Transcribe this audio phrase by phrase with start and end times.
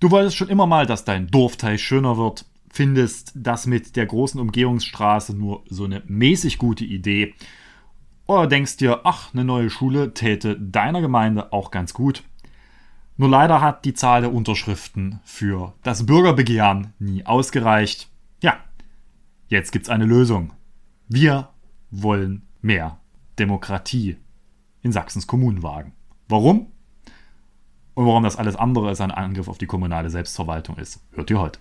[0.00, 4.40] Du wolltest schon immer mal, dass dein Dorfteil schöner wird, findest das mit der großen
[4.40, 7.34] Umgehungsstraße nur so eine mäßig gute Idee.
[8.26, 12.22] Oder denkst dir, ach, eine neue Schule täte deiner Gemeinde auch ganz gut.
[13.18, 18.08] Nur leider hat die Zahl der Unterschriften für das Bürgerbegehren nie ausgereicht.
[18.42, 18.56] Ja,
[19.48, 20.54] jetzt gibt's eine Lösung.
[21.08, 21.50] Wir
[21.90, 23.00] wollen mehr
[23.38, 24.16] Demokratie
[24.80, 25.92] in Sachsens Kommunenwagen.
[26.26, 26.68] Warum?
[27.94, 31.40] Und warum das alles andere als ein Angriff auf die kommunale Selbstverwaltung ist, hört ihr
[31.40, 31.58] heute.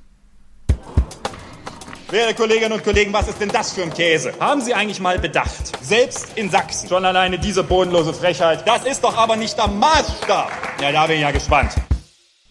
[2.12, 4.34] Werte Kolleginnen und Kollegen, was ist denn das für ein Käse?
[4.40, 5.84] Haben Sie eigentlich mal bedacht?
[5.84, 6.90] Selbst in Sachsen.
[6.90, 8.68] Schon alleine diese bodenlose Frechheit.
[8.68, 10.52] Das ist doch aber nicht der Maßstab.
[10.82, 11.76] Ja, da bin ich ja gespannt.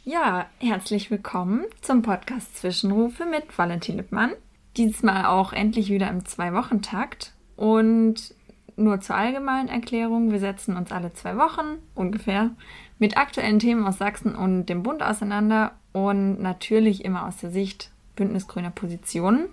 [0.05, 4.33] Ja, herzlich willkommen zum Podcast Zwischenrufe mit Valentin Lippmann.
[4.77, 7.33] Diesmal auch endlich wieder im Zwei-Wochen-Takt.
[7.57, 8.33] Und
[8.77, 12.51] nur zur allgemeinen Erklärung, wir setzen uns alle zwei Wochen ungefähr
[12.99, 17.91] mit aktuellen Themen aus Sachsen und dem Bund auseinander und natürlich immer aus der Sicht
[18.17, 19.49] bündnisgrüner Positionen.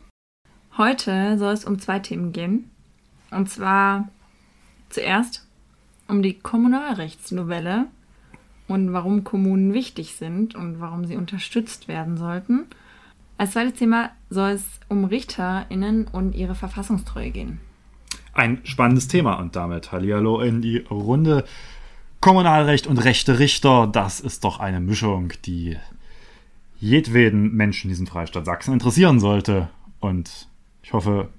[0.77, 2.69] Heute soll es um zwei Themen gehen.
[3.31, 4.09] Und zwar
[4.89, 5.45] zuerst
[6.07, 7.85] um die Kommunalrechtsnovelle
[8.67, 12.65] und warum Kommunen wichtig sind und warum sie unterstützt werden sollten.
[13.37, 17.59] Als zweites Thema soll es um RichterInnen und ihre Verfassungstreue gehen.
[18.33, 21.45] Ein spannendes Thema und damit Hallihallo in die Runde.
[22.25, 25.77] Kommunalrecht und rechte Richter, das ist doch eine Mischung, die
[26.79, 29.69] jedweden Menschen in diesem Freistaat Sachsen interessieren sollte.
[29.99, 30.47] Und
[30.81, 31.29] ich hoffe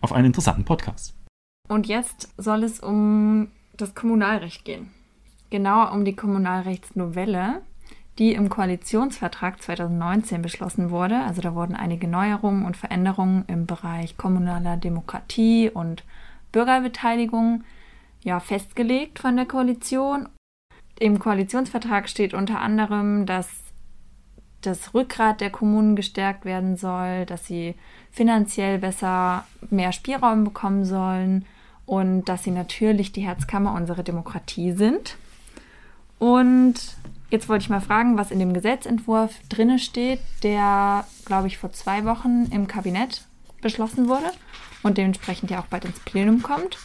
[0.00, 1.14] auf einen interessanten Podcast.
[1.68, 4.88] Und jetzt soll es um das Kommunalrecht gehen.
[5.50, 7.60] Genauer um die Kommunalrechtsnovelle,
[8.18, 11.18] die im Koalitionsvertrag 2019 beschlossen wurde.
[11.18, 16.02] Also da wurden einige Neuerungen und Veränderungen im Bereich kommunaler Demokratie und
[16.50, 17.62] Bürgerbeteiligung
[18.22, 20.28] ja festgelegt von der Koalition.
[20.98, 23.48] Im Koalitionsvertrag steht unter anderem, dass
[24.60, 27.74] das Rückgrat der Kommunen gestärkt werden soll, dass sie
[28.10, 31.44] finanziell besser mehr Spielraum bekommen sollen
[31.86, 35.16] und dass sie natürlich die Herzkammer unserer Demokratie sind.
[36.18, 36.74] Und
[37.30, 41.72] jetzt wollte ich mal fragen, was in dem Gesetzentwurf drinne steht, der, glaube ich, vor
[41.72, 43.22] zwei Wochen im Kabinett
[43.62, 44.30] beschlossen wurde
[44.82, 46.78] und dementsprechend ja auch bald ins Plenum kommt.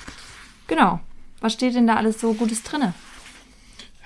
[0.68, 1.00] Genau.
[1.44, 2.94] Was steht denn da alles so Gutes drinne?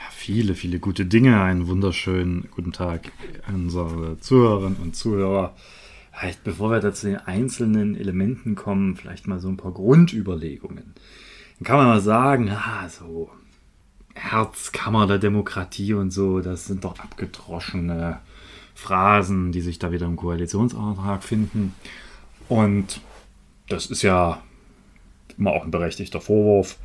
[0.09, 1.39] viele, viele gute Dinge.
[1.39, 3.11] Einen wunderschönen guten Tag
[3.45, 5.55] an unsere Zuhörerinnen und Zuhörer.
[6.11, 10.95] Vielleicht bevor wir da zu den einzelnen Elementen kommen, vielleicht mal so ein paar Grundüberlegungen.
[11.59, 13.29] Dann kann man mal sagen, ah, so
[14.15, 18.19] Herzkammer der Demokratie und so, das sind doch abgedroschene
[18.73, 21.75] Phrasen, die sich da wieder im Koalitionsantrag finden.
[22.49, 22.99] Und
[23.69, 24.41] das ist ja
[25.37, 26.79] immer auch ein berechtigter Vorwurf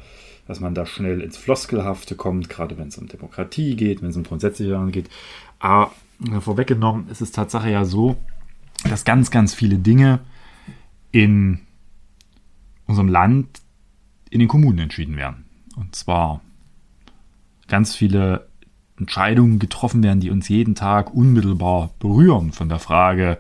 [0.53, 4.17] dass man da schnell ins Floskelhafte kommt, gerade wenn es um Demokratie geht, wenn es
[4.19, 5.09] um grundsätzliche Sachen geht.
[5.59, 5.93] Aber
[6.41, 8.17] vorweggenommen ist es Tatsache ja so,
[8.85, 10.21] dass ganz, ganz viele Dinge
[11.11, 11.61] in
[12.87, 13.63] unserem Land
[14.29, 15.47] in den Kommunen entschieden werden.
[15.77, 16.43] Und zwar
[17.67, 18.47] ganz viele
[18.99, 22.53] Entscheidungen getroffen werden, die uns jeden Tag unmittelbar berühren.
[22.53, 23.39] Von der Frage,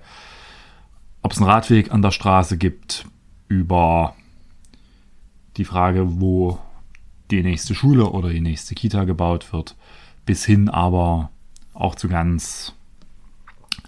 [1.20, 3.04] ob es einen Radweg an der Straße gibt,
[3.48, 4.16] über
[5.58, 6.58] die Frage, wo
[7.36, 9.76] die nächste Schule oder die nächste Kita gebaut wird,
[10.26, 11.30] bis hin aber
[11.74, 12.74] auch zu ganz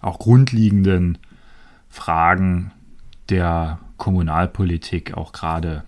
[0.00, 1.18] auch grundlegenden
[1.88, 2.72] Fragen
[3.28, 5.84] der Kommunalpolitik, auch gerade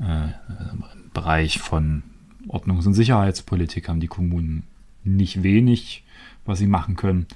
[0.00, 0.28] äh,
[0.72, 0.84] im
[1.14, 2.02] Bereich von
[2.48, 4.64] Ordnungs- und Sicherheitspolitik haben die Kommunen
[5.04, 6.04] nicht wenig,
[6.44, 7.26] was sie machen können.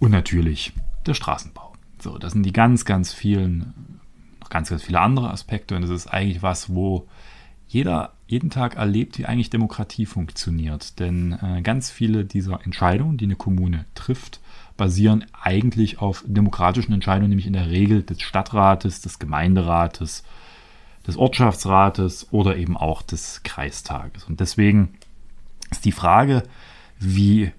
[0.00, 0.72] Und natürlich
[1.06, 1.72] der Straßenbau.
[2.00, 4.00] So, das sind die ganz, ganz vielen,
[4.40, 5.76] noch ganz, ganz viele andere Aspekte.
[5.76, 7.08] Und das ist eigentlich was, wo
[7.68, 10.98] jeder jeden Tag erlebt, wie eigentlich Demokratie funktioniert.
[10.98, 14.40] Denn äh, ganz viele dieser Entscheidungen, die eine Kommune trifft,
[14.76, 20.24] basieren eigentlich auf demokratischen Entscheidungen, nämlich in der Regel des Stadtrates, des Gemeinderates,
[21.06, 24.24] des Ortschaftsrates oder eben auch des Kreistages.
[24.24, 24.94] Und deswegen
[25.70, 26.42] ist die Frage,
[26.98, 27.52] wie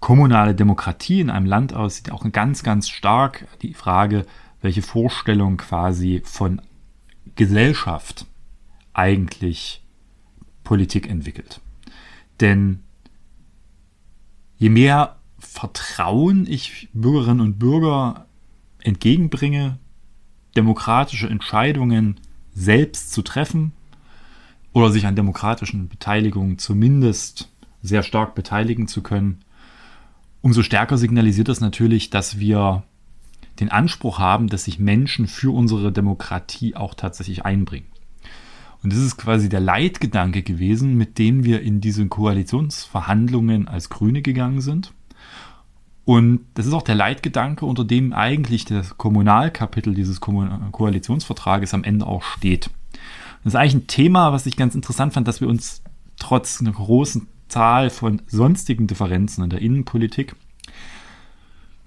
[0.00, 4.26] kommunale Demokratie in einem Land aussieht, auch ganz, ganz stark die Frage,
[4.60, 6.60] welche Vorstellung quasi von
[7.36, 8.26] Gesellschaft
[8.92, 9.82] eigentlich
[10.64, 11.60] Politik entwickelt.
[12.40, 12.80] Denn
[14.56, 18.26] je mehr Vertrauen ich Bürgerinnen und Bürger
[18.78, 19.78] entgegenbringe,
[20.56, 22.20] demokratische Entscheidungen
[22.54, 23.72] selbst zu treffen
[24.72, 27.50] oder sich an demokratischen Beteiligungen zumindest
[27.82, 29.44] sehr stark beteiligen zu können,
[30.40, 32.84] umso stärker signalisiert das natürlich, dass wir
[33.60, 37.91] den Anspruch haben, dass sich Menschen für unsere Demokratie auch tatsächlich einbringen.
[38.82, 44.22] Und das ist quasi der Leitgedanke gewesen, mit dem wir in diese Koalitionsverhandlungen als Grüne
[44.22, 44.92] gegangen sind.
[46.04, 52.06] Und das ist auch der Leitgedanke, unter dem eigentlich das Kommunalkapitel dieses Koalitionsvertrages am Ende
[52.06, 52.70] auch steht.
[53.44, 55.82] Das ist eigentlich ein Thema, was ich ganz interessant fand, dass wir uns
[56.18, 60.34] trotz einer großen Zahl von sonstigen Differenzen in der Innenpolitik,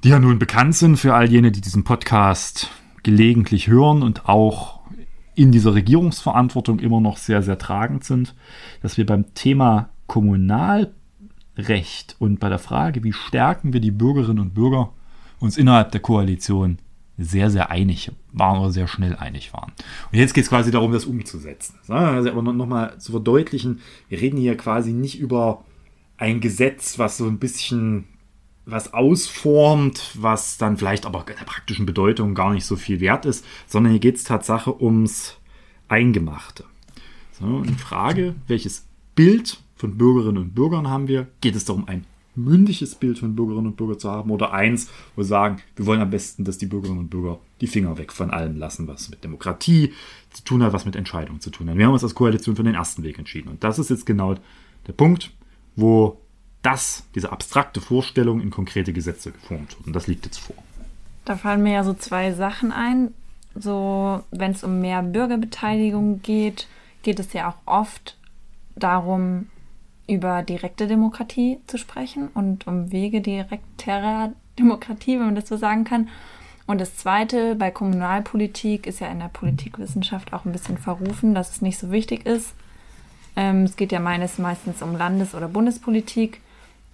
[0.04, 2.70] die ja nun bekannt sind für all jene, die diesen Podcast
[3.04, 4.75] gelegentlich hören und auch
[5.36, 8.36] in dieser Regierungsverantwortung immer noch sehr, sehr tragend sind,
[8.82, 14.54] dass wir beim Thema Kommunalrecht und bei der Frage, wie stärken wir die Bürgerinnen und
[14.54, 14.92] Bürger,
[15.40, 16.80] uns innerhalb der Koalition
[17.18, 19.72] sehr, sehr einig waren oder sehr schnell einig waren.
[20.12, 21.76] Und jetzt geht es quasi darum, das umzusetzen.
[21.88, 23.80] Also aber nochmal zu verdeutlichen,
[24.10, 25.64] wir reden hier quasi nicht über
[26.18, 28.06] ein Gesetz, was so ein bisschen
[28.66, 33.26] was ausformt, was dann vielleicht aber in der praktischen Bedeutung gar nicht so viel wert
[33.26, 35.38] ist, sondern hier geht es Tatsache ums
[35.88, 36.66] Eingemachte.
[37.40, 41.28] So, und Frage, welches Bild von Bürgerinnen und Bürgern haben wir?
[41.42, 45.22] Geht es darum, ein mündiges Bild von Bürgerinnen und Bürgern zu haben oder eins, wo
[45.22, 48.32] wir sagen, wir wollen am besten, dass die Bürgerinnen und Bürger die Finger weg von
[48.32, 49.94] allem lassen, was mit Demokratie
[50.32, 51.78] zu tun hat, was mit Entscheidungen zu tun hat.
[51.78, 53.50] Wir haben uns als Koalition für den ersten Weg entschieden.
[53.50, 54.36] Und das ist jetzt genau
[54.88, 55.32] der Punkt,
[55.76, 56.20] wo
[56.66, 59.88] das, diese abstrakte Vorstellung in konkrete Gesetze geformt wird.
[59.88, 60.56] Und das liegt jetzt vor.
[61.24, 63.14] Da fallen mir ja so zwei Sachen ein.
[63.54, 66.68] So, wenn es um mehr Bürgerbeteiligung geht,
[67.04, 68.18] geht es ja auch oft
[68.76, 69.48] darum,
[70.08, 75.84] über direkte Demokratie zu sprechen und um Wege direkterer Demokratie, wenn man das so sagen
[75.84, 76.10] kann.
[76.68, 81.52] Und das Zweite, bei Kommunalpolitik ist ja in der Politikwissenschaft auch ein bisschen verrufen, dass
[81.52, 82.54] es nicht so wichtig ist.
[83.36, 86.42] Ähm, es geht ja meines meistens um Landes- oder Bundespolitik.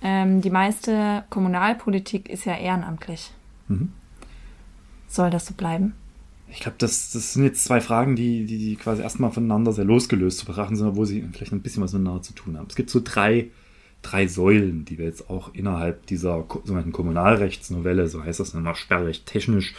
[0.02, 3.32] Ähm, die meiste Kommunalpolitik ist ja ehrenamtlich.
[3.68, 3.92] Mhm.
[5.08, 5.94] Soll das so bleiben?
[6.50, 9.86] Ich glaube, das, das sind jetzt zwei Fragen, die, die, die quasi erstmal voneinander sehr
[9.86, 12.68] losgelöst zu betrachten sind, wo sie vielleicht ein bisschen was miteinander zu tun haben.
[12.68, 13.50] Es gibt so drei,
[14.02, 19.24] drei Säulen, die wir jetzt auch innerhalb dieser sogenannten Kommunalrechtsnovelle, so heißt das nochmal sperrig
[19.24, 19.74] technisch,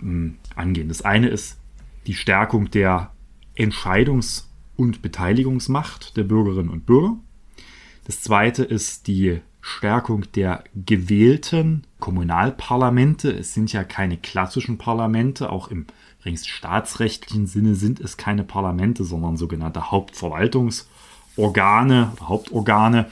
[0.00, 0.88] mh, hm, angehen.
[0.88, 1.58] Das eine ist
[2.06, 3.10] die Stärkung der
[3.56, 4.44] Entscheidungs-
[4.76, 7.16] und Beteiligungsmacht der Bürgerinnen und Bürger.
[8.04, 13.30] Das zweite ist die Stärkung der gewählten Kommunalparlamente.
[13.30, 15.86] Es sind ja keine klassischen Parlamente, auch im
[16.22, 23.06] übrigens staatsrechtlichen Sinne sind es keine Parlamente, sondern sogenannte Hauptverwaltungsorgane Hauptorgane.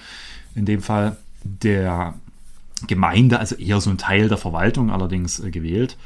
[0.55, 2.15] In dem Fall der
[2.87, 5.97] Gemeinde, also eher so ein Teil der Verwaltung, allerdings äh, gewählt.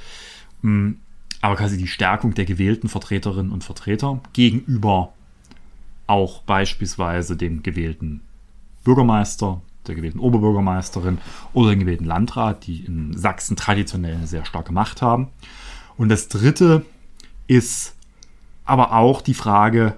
[0.63, 0.97] Hm,
[1.43, 5.13] aber quasi die Stärkung der gewählten Vertreterinnen und Vertreter gegenüber
[6.07, 8.23] auch beispielsweise dem gewählten
[8.83, 11.19] Bürgermeister, der gewählten Oberbürgermeisterin
[11.53, 15.29] oder dem gewählten Landrat, die in Sachsen traditionell eine sehr starke Macht haben.
[15.97, 16.85] Und das Dritte
[17.47, 17.95] ist
[18.65, 19.97] aber auch die Frage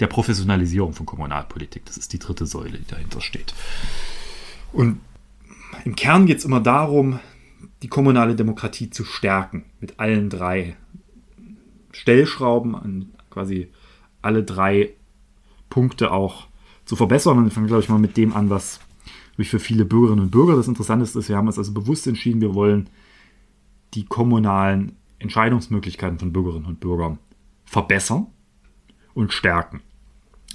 [0.00, 1.84] der Professionalisierung von Kommunalpolitik.
[1.84, 3.54] Das ist die dritte Säule, die dahinter steht.
[4.72, 5.00] Und
[5.84, 7.20] im Kern geht es immer darum,
[7.82, 10.76] die kommunale Demokratie zu stärken mit allen drei
[11.92, 13.70] Stellschrauben, an quasi
[14.22, 14.90] alle drei
[15.68, 16.46] Punkte auch
[16.84, 17.38] zu verbessern.
[17.38, 18.80] Und ich fange, glaube ich, mal mit dem an, was
[19.48, 21.28] für viele Bürgerinnen und Bürger das Interessante ist.
[21.28, 22.90] Wir haben uns also bewusst entschieden, wir wollen
[23.94, 27.18] die kommunalen Entscheidungsmöglichkeiten von Bürgerinnen und Bürgern
[27.64, 28.26] verbessern
[29.14, 29.80] und stärken.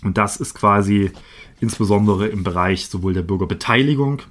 [0.04, 1.12] Und das ist quasi
[1.60, 4.22] insbesondere im Bereich sowohl der Bürgerbeteiligung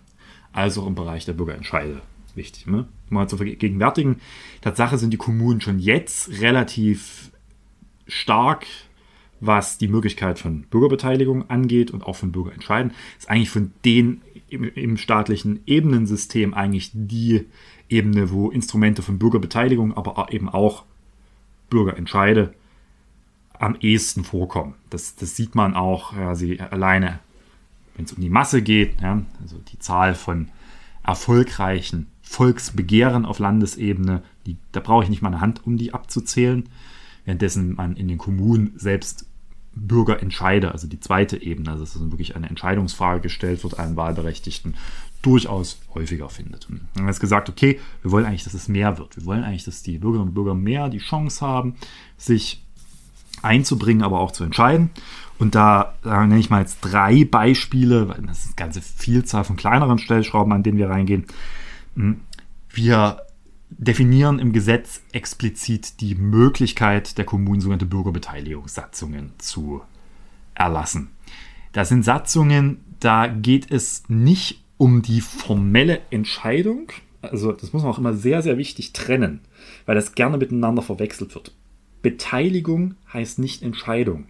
[0.52, 2.00] als auch im Bereich der Bürgerentscheide
[2.34, 2.66] wichtig.
[2.66, 2.86] Ne?
[3.10, 4.20] Mal zu vergegenwärtigen,
[4.60, 7.30] Tatsache sind die Kommunen schon jetzt relativ
[8.06, 8.66] stark
[9.46, 14.22] was die Möglichkeit von Bürgerbeteiligung angeht und auch von Bürgerentscheiden, ist eigentlich von den
[14.54, 17.46] im, im, staatlichen Ebenensystem eigentlich die
[17.88, 20.84] Ebene, wo Instrumente von Bürgerbeteiligung, aber eben auch
[21.70, 22.54] Bürgerentscheide
[23.58, 24.74] am ehesten vorkommen.
[24.90, 27.20] Das, das sieht man auch ja, sie alleine,
[27.96, 30.48] wenn es um die Masse geht, ja, also die Zahl von
[31.02, 36.68] erfolgreichen Volksbegehren auf Landesebene, die, da brauche ich nicht mal eine Hand, um die abzuzählen
[37.24, 39.26] währenddessen man in den Kommunen selbst
[39.74, 44.74] Bürgerentscheider, also die zweite Ebene, also dass wirklich eine Entscheidungsfrage gestellt wird, einen Wahlberechtigten,
[45.22, 46.68] durchaus häufiger findet.
[46.68, 49.16] Und wir haben jetzt gesagt, okay, wir wollen eigentlich, dass es mehr wird.
[49.16, 51.76] Wir wollen eigentlich, dass die Bürgerinnen und Bürger mehr die Chance haben,
[52.18, 52.62] sich
[53.42, 54.90] einzubringen, aber auch zu entscheiden.
[55.38, 59.44] Und da, da nenne ich mal jetzt drei Beispiele, weil das ist eine ganze Vielzahl
[59.44, 61.24] von kleineren Stellschrauben, an denen wir reingehen.
[61.96, 62.20] Hm,
[62.70, 63.22] wir
[63.78, 69.82] definieren im Gesetz explizit die Möglichkeit der Kommunen, sogenannte Bürgerbeteiligungssatzungen zu
[70.54, 71.10] erlassen.
[71.72, 76.92] Das sind Satzungen, da geht es nicht um die formelle Entscheidung.
[77.22, 79.40] Also das muss man auch immer sehr, sehr wichtig trennen,
[79.86, 81.52] weil das gerne miteinander verwechselt wird.
[82.02, 84.26] Beteiligung heißt nicht Entscheidung.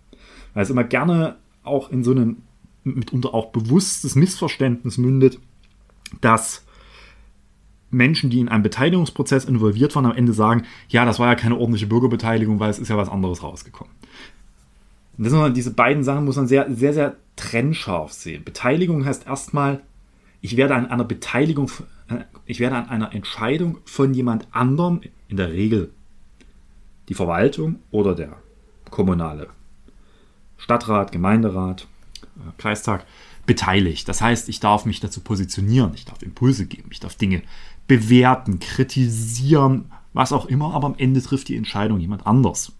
[0.54, 2.38] Weil es immer gerne auch in so einem
[2.84, 5.38] mitunter auch bewusstes Missverständnis mündet,
[6.20, 6.63] dass
[7.90, 11.56] Menschen, die in einem Beteiligungsprozess involviert waren, am Ende sagen, ja, das war ja keine
[11.56, 13.92] ordentliche Bürgerbeteiligung, weil es ist ja was anderes rausgekommen.
[15.16, 18.44] Und das sind, diese beiden Sachen muss man sehr, sehr, sehr trennscharf sehen.
[18.44, 19.82] Beteiligung heißt erstmal,
[20.40, 21.70] ich werde an einer Beteiligung,
[22.08, 25.90] äh, ich werde an einer Entscheidung von jemand anderem, in der Regel
[27.08, 28.36] die Verwaltung oder der
[28.90, 29.48] kommunale
[30.58, 31.86] Stadtrat, Gemeinderat,
[32.36, 33.06] äh, Kreistag,
[33.46, 34.08] beteiligt.
[34.08, 37.42] Das heißt, ich darf mich dazu positionieren, ich darf Impulse geben, ich darf Dinge
[37.86, 42.72] bewerten, kritisieren, was auch immer, aber am Ende trifft die Entscheidung jemand anders.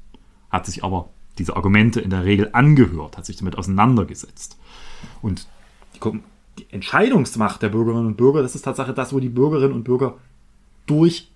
[0.51, 4.57] Hat sich aber diese Argumente in der Regel angehört, hat sich damit auseinandergesetzt.
[5.21, 5.47] Und
[6.59, 10.19] die, Entscheidungsmacht der Bürgerinnen und Bürger, das ist Tatsache das, wo die Bürgerinnen und Bürger
[10.87, 11.31] durch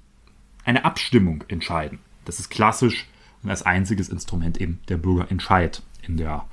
[0.64, 1.98] eine Abstimmung entscheiden.
[2.24, 3.06] Das ist klassisch
[3.42, 6.44] und als einziges Instrument eben der Bürgerentscheid in der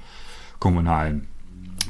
[0.60, 1.28] kommunalen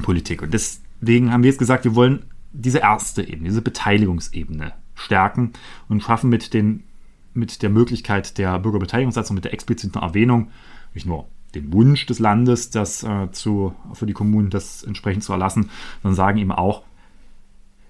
[0.01, 0.41] Politik.
[0.41, 5.53] Und deswegen haben wir jetzt gesagt, wir wollen diese erste Ebene, diese Beteiligungsebene stärken
[5.87, 6.83] und schaffen mit, den,
[7.33, 10.49] mit der Möglichkeit der Bürgerbeteiligungssatzung, mit der expliziten Erwähnung,
[10.93, 15.31] nicht nur den Wunsch des Landes, das äh, zu, für die Kommunen das entsprechend zu
[15.31, 15.69] erlassen,
[16.01, 16.83] sondern sagen eben auch,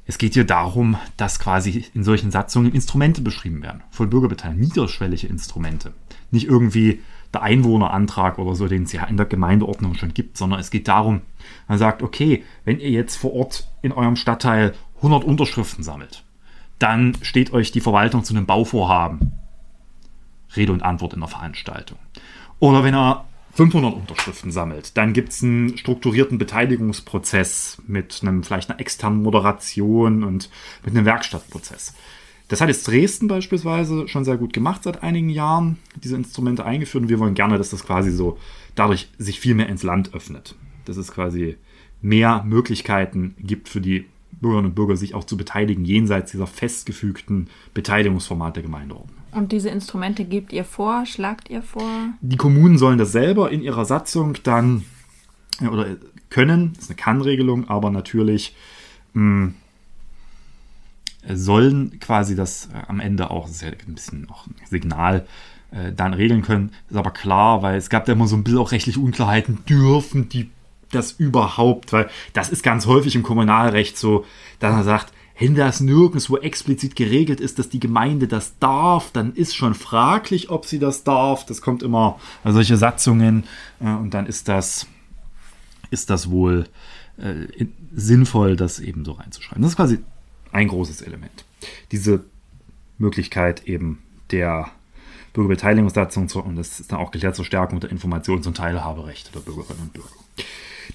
[0.07, 5.27] es geht hier darum, dass quasi in solchen Satzungen Instrumente beschrieben werden, von Bürgerbeteiligung, niederschwellige
[5.27, 5.93] Instrumente.
[6.29, 7.01] Nicht irgendwie
[7.33, 10.87] der Einwohnerantrag oder so, den es ja in der Gemeindeordnung schon gibt, sondern es geht
[10.87, 11.21] darum,
[11.67, 16.23] man sagt, okay, wenn ihr jetzt vor Ort in eurem Stadtteil 100 Unterschriften sammelt,
[16.79, 19.31] dann steht euch die Verwaltung zu einem Bauvorhaben
[20.55, 21.97] Rede und Antwort in der Veranstaltung.
[22.59, 28.69] Oder wenn er 500 Unterschriften sammelt, dann gibt es einen strukturierten Beteiligungsprozess mit einem vielleicht
[28.69, 30.49] einer externen Moderation und
[30.83, 31.93] mit einem Werkstattprozess.
[32.47, 37.03] Das hat jetzt Dresden beispielsweise schon sehr gut gemacht seit einigen Jahren, diese Instrumente eingeführt
[37.03, 38.37] und wir wollen gerne, dass das quasi so
[38.75, 40.55] dadurch sich viel mehr ins Land öffnet.
[40.83, 41.57] Dass es quasi
[42.01, 44.05] mehr Möglichkeiten gibt für die
[44.41, 49.15] Bürgerinnen und Bürger, sich auch zu beteiligen, jenseits dieser festgefügten Beteiligungsformate der Gemeindeordnung.
[49.31, 51.89] Und diese Instrumente gebt ihr vor, schlagt ihr vor?
[52.21, 54.83] Die Kommunen sollen das selber in ihrer Satzung dann
[55.61, 55.97] oder
[56.29, 58.55] können, das ist eine Kann-Regelung, aber natürlich
[59.13, 59.53] mh,
[61.33, 65.25] sollen quasi das äh, am Ende auch, das ist ja ein bisschen auch ein Signal,
[65.71, 66.71] äh, dann regeln können.
[66.89, 70.29] Ist aber klar, weil es gab da immer so ein bisschen auch rechtliche Unklarheiten, dürfen
[70.29, 70.49] die
[70.91, 71.93] das überhaupt?
[71.93, 74.25] Weil das ist ganz häufig im Kommunalrecht so,
[74.59, 79.33] dass man sagt, wenn das nirgendwo explizit geregelt ist, dass die Gemeinde das darf, dann
[79.33, 81.45] ist schon fraglich, ob sie das darf.
[81.45, 83.43] Das kommt immer also solche Satzungen
[83.81, 84.87] äh, und dann ist das,
[85.91, 86.67] ist das wohl
[87.17, 89.61] äh, sinnvoll, das eben so reinzuschreiben.
[89.61, 89.99] Das ist quasi
[90.51, 91.43] ein großes Element.
[91.91, 92.23] Diese
[92.97, 94.01] Möglichkeit eben
[94.31, 94.71] der
[95.33, 99.81] Bürgerbeteiligungssatzung und das ist dann auch geklärt zur Stärkung der Informations- und Teilhaberechte der Bürgerinnen
[99.81, 100.24] und Bürger.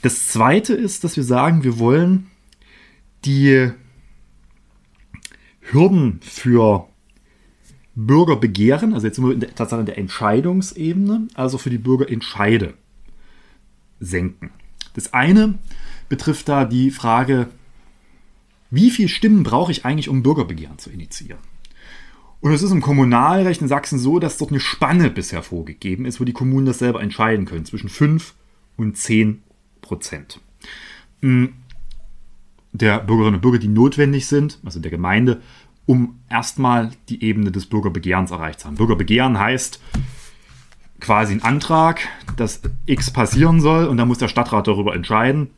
[0.03, 2.31] Das zweite ist, dass wir sagen, wir wollen
[3.25, 3.71] die
[5.61, 6.87] Hürden für
[7.95, 12.75] Bürgerbegehren, also jetzt sind wir in der, tatsächlich in der Entscheidungsebene, also für die Bürgerentscheide
[13.99, 14.51] senken.
[14.95, 15.59] Das eine
[16.09, 17.49] betrifft da die Frage,
[18.71, 21.41] wie viele Stimmen brauche ich eigentlich, um Bürgerbegehren zu initiieren?
[22.41, 26.21] Und es ist im Kommunalrecht in Sachsen so, dass dort eine Spanne bisher vorgegeben ist,
[26.21, 28.35] wo die Kommunen das selber entscheiden können, zwischen 5
[28.81, 29.43] und 10
[29.83, 30.41] Prozent.
[31.21, 31.53] Hm,
[32.73, 35.43] der Bürgerinnen und Bürger, die notwendig sind, also der Gemeinde,
[35.87, 38.77] um erstmal die Ebene des Bürgerbegehrens erreicht zu haben.
[38.77, 39.81] Bürgerbegehren heißt
[40.99, 42.01] quasi ein Antrag,
[42.37, 45.51] dass X passieren soll und dann muss der Stadtrat darüber entscheiden.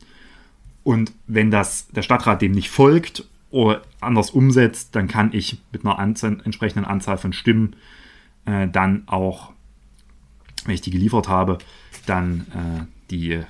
[0.83, 5.85] Und wenn das der Stadtrat dem nicht folgt oder anders umsetzt, dann kann ich mit
[5.85, 7.75] einer Anzahl, entsprechenden Anzahl von Stimmen
[8.45, 9.53] äh, dann auch,
[10.65, 11.59] wenn ich die geliefert habe,
[12.05, 13.41] dann äh, die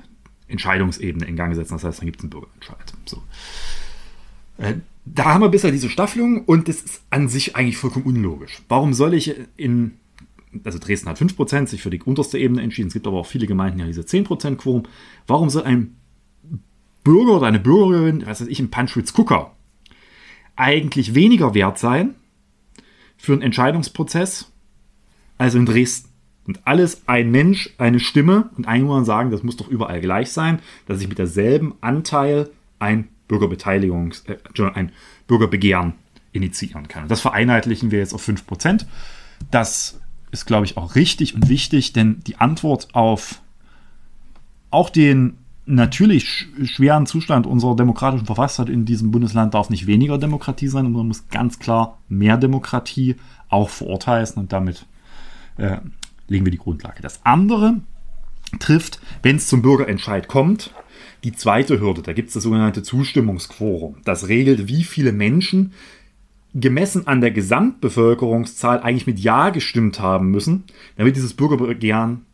[0.48, 1.74] Entscheidungsebene in Gang setzen.
[1.74, 2.94] Das heißt, dann gibt es einen Bürgerentscheid.
[3.06, 3.24] So.
[4.58, 8.62] Äh, da haben wir bisher diese Staffelung und das ist an sich eigentlich vollkommen unlogisch.
[8.70, 9.96] Warum soll ich in,
[10.64, 13.48] also Dresden hat 5%, sich für die unterste Ebene entschieden, es gibt aber auch viele
[13.48, 14.84] Gemeinden, die haben diese 10% Quorum.
[15.28, 15.96] Warum soll ein
[17.04, 19.56] Bürger oder eine Bürgerin, was weiß ich, in Panschwitz-Kucker
[20.56, 22.16] eigentlich weniger wert sein
[23.18, 24.52] für einen Entscheidungsprozess
[25.38, 26.13] als in Dresden?
[26.46, 30.60] Und alles ein Mensch, eine Stimme und Einwohner sagen, das muss doch überall gleich sein,
[30.86, 34.38] dass ich mit derselben Anteil ein Bürgerbeteiligungs, äh,
[34.74, 34.92] ein
[35.28, 35.94] Bürgerbegehren
[36.34, 37.08] initiieren kann.
[37.08, 38.86] das vereinheitlichen wir jetzt auf 5%.
[39.52, 40.00] Das
[40.32, 43.40] ist, glaube ich, auch richtig und wichtig, denn die Antwort auf
[44.72, 50.68] auch den natürlich schweren Zustand unserer demokratischen Verfassung in diesem Bundesland darf nicht weniger Demokratie
[50.68, 53.16] sein, sondern muss ganz klar mehr Demokratie
[53.48, 54.00] auch vor
[54.36, 54.86] und damit
[55.58, 55.78] äh,
[56.28, 57.02] legen wir die Grundlage.
[57.02, 57.82] Das andere
[58.60, 60.74] trifft, wenn es zum Bürgerentscheid kommt,
[61.24, 62.02] die zweite Hürde.
[62.02, 63.98] Da gibt es das sogenannte Zustimmungsquorum.
[64.04, 65.74] Das regelt, wie viele Menschen
[66.54, 70.66] gemessen an der Gesamtbevölkerungszahl eigentlich mit Ja gestimmt haben müssen,
[70.98, 72.26] damit dieses Bürgerbegehren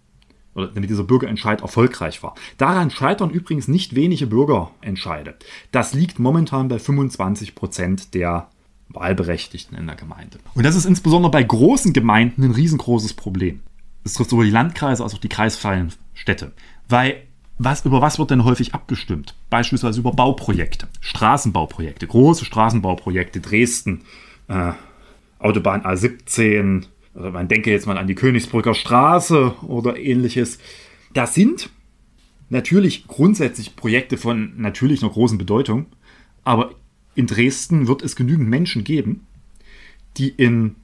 [0.56, 2.36] oder damit dieser Bürgerentscheid erfolgreich war.
[2.58, 5.36] Daran scheitern übrigens nicht wenige Bürgerentscheide.
[5.72, 8.50] Das liegt momentan bei 25 Prozent der
[8.90, 10.40] Wahlberechtigten in der Gemeinde.
[10.56, 13.62] Und das ist insbesondere bei großen Gemeinden ein riesengroßes Problem.
[14.04, 16.52] Es trifft sowohl die Landkreise als auch die kreisfreien Städte.
[16.88, 17.24] Weil
[17.58, 19.36] was, über was wird denn häufig abgestimmt?
[19.50, 24.02] Beispielsweise über Bauprojekte, Straßenbauprojekte, große Straßenbauprojekte, Dresden,
[24.48, 24.72] äh,
[25.40, 30.60] Autobahn A17, oder man denke jetzt mal an die Königsbrücker Straße oder ähnliches.
[31.14, 31.70] Das sind
[32.50, 35.88] natürlich grundsätzlich Projekte von natürlich einer großen Bedeutung,
[36.46, 36.72] aber
[37.16, 39.28] in Dresden wird es genügend Menschen geben,
[40.18, 40.76] die in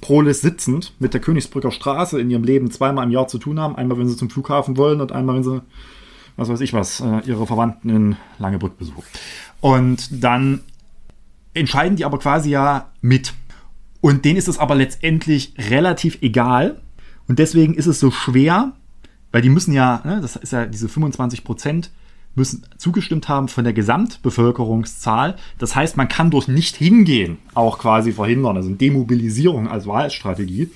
[0.00, 3.76] Prolis sitzend mit der Königsbrücker Straße in ihrem Leben zweimal im Jahr zu tun haben.
[3.76, 5.62] Einmal, wenn sie zum Flughafen wollen und einmal, wenn sie,
[6.36, 9.04] was weiß ich was, äh, ihre Verwandten in Langebrück besuchen.
[9.60, 10.60] Und dann
[11.54, 13.32] entscheiden die aber quasi ja mit.
[14.00, 16.82] Und denen ist es aber letztendlich relativ egal.
[17.26, 18.72] Und deswegen ist es so schwer,
[19.32, 21.90] weil die müssen ja, ne, das ist ja diese 25 Prozent,
[22.36, 25.36] müssen zugestimmt haben von der Gesamtbevölkerungszahl.
[25.58, 30.70] Das heißt, man kann durch nicht hingehen auch quasi verhindern, also Demobilisierung als Wahlstrategie,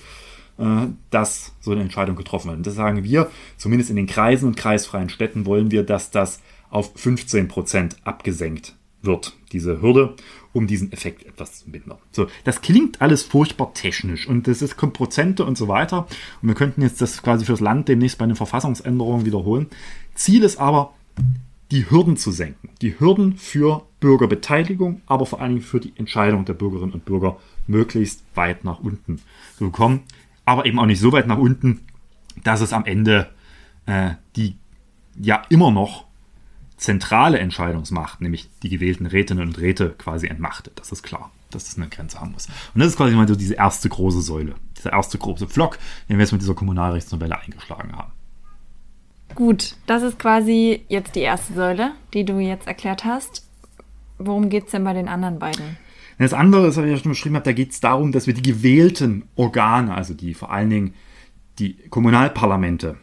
[0.59, 2.59] äh, dass so eine Entscheidung getroffen wird.
[2.59, 6.41] Und das sagen wir, zumindest in den Kreisen und kreisfreien Städten wollen wir, dass das
[6.71, 10.15] auf 15 Prozent abgesenkt wird, diese Hürde,
[10.53, 11.99] um diesen Effekt etwas zu mindern.
[12.13, 16.07] So, das klingt alles furchtbar technisch und das ist Prozente und so weiter.
[16.43, 19.69] Und wir könnten jetzt das quasi fürs Land demnächst bei den Verfassungsänderungen wiederholen.
[20.15, 20.93] Ziel ist aber,
[21.71, 22.71] die Hürden zu senken.
[22.83, 27.39] Die Hürden für Bürgerbeteiligung, aber vor allen Dingen für die Entscheidung der Bürgerinnen und Bürger
[27.67, 29.21] möglichst weit nach unten
[29.57, 30.03] zu bekommen.
[30.45, 31.81] Aber eben auch nicht so weit nach unten,
[32.43, 33.31] dass es am Ende
[33.87, 34.57] äh, die
[35.21, 36.07] ja immer noch
[36.77, 40.79] zentrale Entscheidungsmacht, nämlich die gewählten Rätinnen und Räte, quasi entmachtet.
[40.79, 42.47] Das ist klar, dass es eine Grenze haben muss.
[42.75, 45.79] Und das ist quasi mal so diese erste große Säule, dieser erste große Flock,
[46.09, 48.13] den wir jetzt mit dieser Kommunalrechtsnovelle eingeschlagen haben.
[49.35, 53.47] Gut, das ist quasi jetzt die erste Säule, die du jetzt erklärt hast.
[54.19, 55.77] Worum geht es denn bei den anderen beiden?
[56.19, 58.43] Das andere, das ich ja schon beschrieben habe, da geht es darum, dass wir die
[58.43, 60.95] gewählten Organe, also die vor allen Dingen
[61.59, 62.97] die Kommunalparlamente,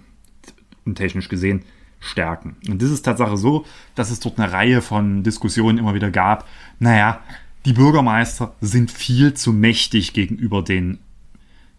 [0.93, 1.63] technisch gesehen,
[1.99, 2.57] stärken.
[2.69, 6.47] Und das ist Tatsache so, dass es dort eine Reihe von Diskussionen immer wieder gab.
[6.77, 7.21] Naja,
[7.65, 10.99] die Bürgermeister sind viel zu mächtig gegenüber den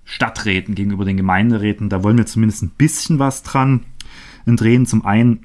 [0.05, 1.89] Stadträten, gegenüber den Gemeinderäten.
[1.89, 3.85] Da wollen wir zumindest ein bisschen was dran
[4.57, 4.87] drehen.
[4.87, 5.45] Zum einen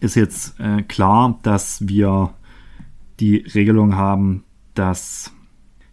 [0.00, 2.34] ist jetzt äh, klar, dass wir
[3.20, 4.44] die Regelung haben,
[4.74, 5.32] dass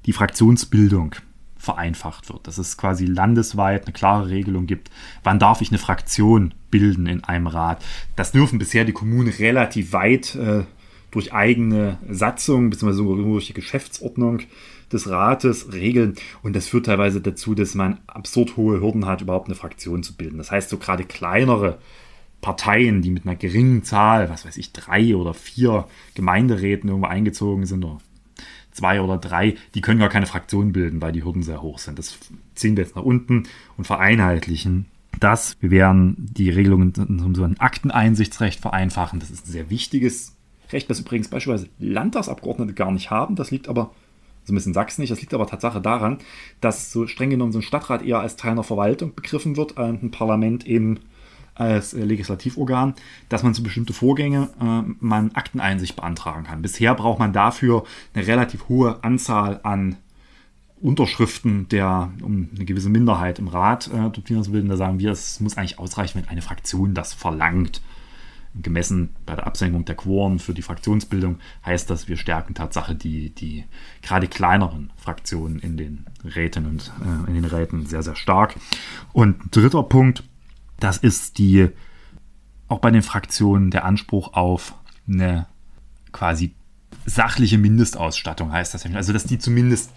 [0.05, 1.15] die Fraktionsbildung
[1.57, 2.47] vereinfacht wird.
[2.47, 4.89] Dass es quasi landesweit eine klare Regelung gibt,
[5.23, 7.83] wann darf ich eine Fraktion bilden in einem Rat.
[8.15, 10.63] Das dürfen bisher die Kommunen relativ weit äh,
[11.11, 13.03] durch eigene Satzung bzw.
[13.03, 14.39] durch die Geschäftsordnung
[14.91, 16.15] des Rates regeln.
[16.41, 20.15] Und das führt teilweise dazu, dass man absurd hohe Hürden hat, überhaupt eine Fraktion zu
[20.15, 20.37] bilden.
[20.37, 21.77] Das heißt, so gerade kleinere
[22.41, 27.65] Parteien, die mit einer geringen Zahl, was weiß ich, drei oder vier Gemeinderäten irgendwo eingezogen
[27.65, 27.99] sind oder
[28.71, 31.99] zwei oder drei, die können gar keine Fraktion bilden, weil die Hürden sehr hoch sind.
[31.99, 32.17] Das
[32.55, 33.43] ziehen wir jetzt nach unten
[33.77, 34.87] und vereinheitlichen
[35.19, 35.55] das.
[35.59, 39.19] Wir werden die Regelungen zum so ein Akteneinsichtsrecht vereinfachen.
[39.19, 40.35] Das ist ein sehr wichtiges
[40.71, 43.35] Recht, das übrigens beispielsweise Landtagsabgeordnete gar nicht haben.
[43.35, 43.91] Das liegt aber,
[44.45, 46.19] zumindest in Sachsen nicht, das liegt aber Tatsache daran,
[46.59, 50.11] dass so streng genommen so ein Stadtrat eher als Teil einer Verwaltung begriffen wird, ein
[50.11, 50.99] Parlament eben
[51.61, 52.95] als äh, Legislativorgan,
[53.29, 56.61] dass man zu bestimmte Vorgänge äh, man Akteneinsicht beantragen kann.
[56.61, 59.97] Bisher braucht man dafür eine relativ hohe Anzahl an
[60.81, 64.69] Unterschriften der, um eine gewisse Minderheit im Rat äh, dort zu bilden.
[64.69, 67.81] Da sagen wir, es muss eigentlich ausreichen, wenn eine Fraktion das verlangt.
[68.53, 73.29] Gemessen bei der Absenkung der Quoren für die Fraktionsbildung heißt das, wir stärken Tatsache die,
[73.29, 73.63] die
[74.01, 78.55] gerade kleineren Fraktionen in den Räten und äh, in den Räten sehr, sehr stark.
[79.13, 80.23] Und dritter Punkt,
[80.83, 81.69] das ist die,
[82.67, 84.75] auch bei den Fraktionen, der Anspruch auf
[85.07, 85.47] eine
[86.11, 86.53] quasi
[87.05, 88.85] sachliche Mindestausstattung heißt das.
[88.85, 89.91] Also, dass die zumindest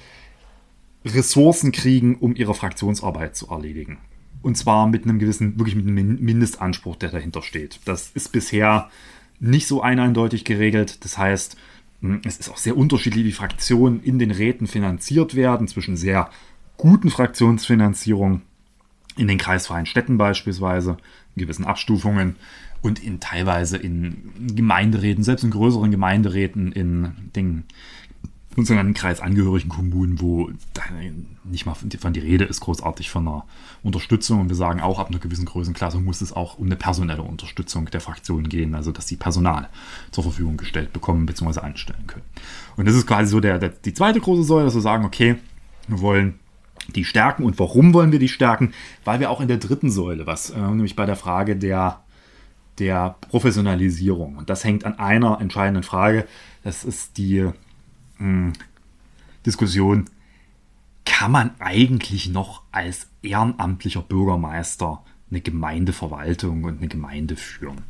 [1.04, 3.98] Ressourcen kriegen, um ihre Fraktionsarbeit zu erledigen.
[4.42, 7.80] Und zwar mit einem gewissen, wirklich mit einem Mindestanspruch, der dahinter steht.
[7.84, 8.90] Das ist bisher
[9.40, 11.04] nicht so eindeutig geregelt.
[11.04, 11.56] Das heißt,
[12.00, 16.30] hm, es ist auch sehr unterschiedlich, wie Fraktionen in den Räten finanziert werden, zwischen sehr
[16.76, 18.42] guten Fraktionsfinanzierungen
[19.16, 20.96] in den kreisfreien Städten beispielsweise,
[21.36, 22.36] in gewissen Abstufungen
[22.82, 27.64] und in teilweise in Gemeinderäten, selbst in größeren Gemeinderäten, in den
[28.56, 30.50] uns an den Kreis angehörigen Kommunen, wo
[31.44, 33.44] nicht mal von die Rede ist, großartig von einer
[33.82, 34.40] Unterstützung.
[34.40, 37.86] Und wir sagen auch, ab einer gewissen Größenklasse muss es auch um eine personelle Unterstützung
[37.86, 39.68] der Fraktionen gehen, also dass sie Personal
[40.12, 41.60] zur Verfügung gestellt bekommen bzw.
[41.60, 42.24] anstellen können.
[42.76, 45.36] Und das ist quasi so der, der, die zweite große Säule, dass wir sagen, okay,
[45.88, 46.38] wir wollen
[46.88, 47.44] die stärken.
[47.44, 48.72] Und warum wollen wir die stärken?
[49.04, 52.00] Weil wir auch in der dritten Säule, was äh, nämlich bei der Frage der,
[52.78, 56.26] der Professionalisierung, und das hängt an einer entscheidenden Frage,
[56.62, 57.50] das ist die
[58.18, 58.52] mh,
[59.46, 60.06] Diskussion,
[61.04, 67.82] kann man eigentlich noch als ehrenamtlicher Bürgermeister eine Gemeindeverwaltung und eine Gemeinde führen?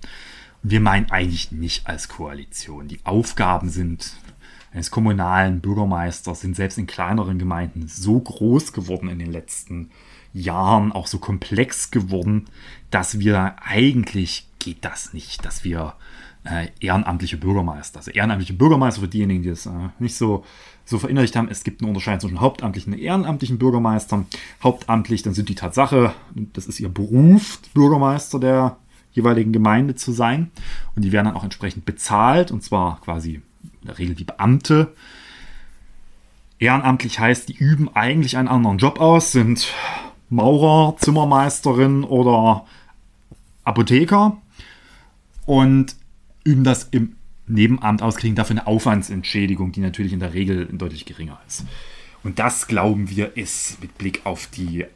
[0.62, 2.88] Wir meinen eigentlich nicht als Koalition.
[2.88, 4.16] Die Aufgaben sind
[4.74, 9.90] eines kommunalen Bürgermeisters sind selbst in kleineren Gemeinden so groß geworden in den letzten
[10.32, 12.46] Jahren, auch so komplex geworden,
[12.90, 15.94] dass wir eigentlich geht das nicht, dass wir
[16.42, 20.44] äh, ehrenamtliche Bürgermeister, also ehrenamtliche Bürgermeister für diejenigen, die es äh, nicht so,
[20.84, 24.26] so verinnerlicht haben, es gibt eine Unterscheidung zwischen hauptamtlichen und ehrenamtlichen Bürgermeistern.
[24.62, 28.76] Hauptamtlich, dann sind die Tatsache, das ist ihr Beruf, Bürgermeister der
[29.12, 30.50] jeweiligen Gemeinde zu sein.
[30.96, 33.40] Und die werden dann auch entsprechend bezahlt, und zwar quasi
[33.84, 34.94] in der Regel wie Beamte.
[36.58, 39.68] Ehrenamtlich heißt, die üben eigentlich einen anderen Job aus, sind
[40.30, 42.64] Maurer, Zimmermeisterin oder
[43.64, 44.38] Apotheker
[45.44, 45.94] und
[46.44, 47.16] üben das im
[47.46, 51.66] Nebenamt aus, kriegen dafür eine Aufwandsentschädigung, die natürlich in der Regel deutlich geringer ist.
[52.22, 54.86] Und das, glauben wir, ist mit Blick auf die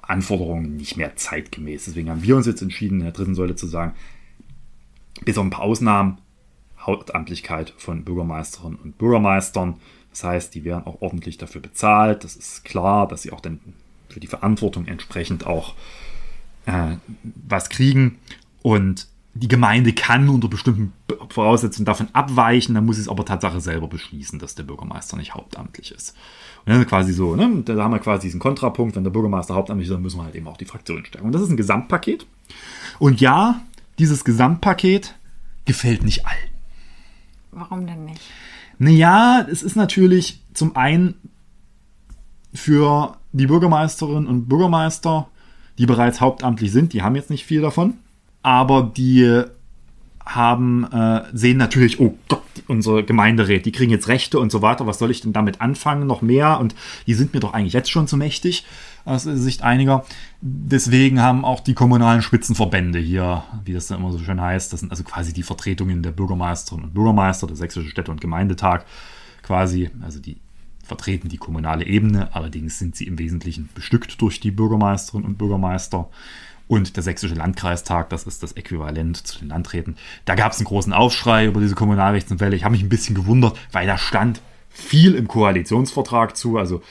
[0.00, 1.84] Anforderungen nicht mehr zeitgemäß.
[1.84, 3.92] Deswegen haben wir uns jetzt entschieden, in der dritten Säule zu sagen,
[5.22, 6.16] bis auf ein paar Ausnahmen,
[6.88, 9.76] Hauptamtlichkeit von Bürgermeisterinnen und Bürgermeistern.
[10.10, 12.24] Das heißt, die werden auch ordentlich dafür bezahlt.
[12.24, 13.60] Das ist klar, dass sie auch dann
[14.08, 15.74] für die Verantwortung entsprechend auch
[16.66, 18.18] äh, was kriegen.
[18.62, 20.92] Und die Gemeinde kann unter bestimmten
[21.28, 25.34] Voraussetzungen davon abweichen, dann muss sie es aber Tatsache selber beschließen, dass der Bürgermeister nicht
[25.34, 26.16] hauptamtlich ist.
[26.64, 27.62] Und dann quasi so, ne?
[27.64, 30.34] da haben wir quasi diesen Kontrapunkt, wenn der Bürgermeister hauptamtlich ist, dann müssen wir halt
[30.34, 31.26] eben auch die Fraktion stärken.
[31.26, 32.26] Und das ist ein Gesamtpaket.
[32.98, 33.60] Und ja,
[33.98, 35.14] dieses Gesamtpaket
[35.66, 36.57] gefällt nicht allen.
[37.58, 38.20] Warum denn nicht?
[38.78, 41.14] Naja, es ist natürlich zum einen
[42.54, 45.28] für die Bürgermeisterinnen und Bürgermeister,
[45.78, 47.94] die bereits hauptamtlich sind, die haben jetzt nicht viel davon
[48.42, 49.42] aber die
[50.24, 54.86] haben, äh, sehen natürlich, oh Gott, unsere Gemeinderäte, die kriegen jetzt Rechte und so weiter,
[54.86, 56.58] was soll ich denn damit anfangen, noch mehr?
[56.60, 56.74] Und
[57.06, 58.64] die sind mir doch eigentlich jetzt schon zu mächtig,
[59.08, 60.04] aus Sicht einiger.
[60.40, 64.80] Deswegen haben auch die kommunalen Spitzenverbände hier, wie das dann immer so schön heißt, das
[64.80, 68.84] sind also quasi die Vertretungen der Bürgermeisterinnen und Bürgermeister, der Sächsische Städte- und Gemeindetag,
[69.42, 70.36] quasi, also die
[70.82, 76.08] vertreten die kommunale Ebene, allerdings sind sie im Wesentlichen bestückt durch die Bürgermeisterinnen und Bürgermeister
[76.68, 79.96] und der Sächsische Landkreistag, das ist das Äquivalent zu den Landräten.
[80.26, 82.54] Da gab es einen großen Aufschrei über diese Kommunalrechtsnovelle.
[82.54, 86.58] Ich habe mich ein bisschen gewundert, weil da stand viel im Koalitionsvertrag zu.
[86.58, 86.82] Also,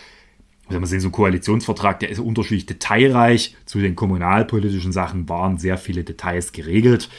[0.69, 3.55] wenn man sehen, so ein Koalitionsvertrag, der ist unterschiedlich detailreich.
[3.65, 7.09] Zu den kommunalpolitischen Sachen waren sehr viele Details geregelt.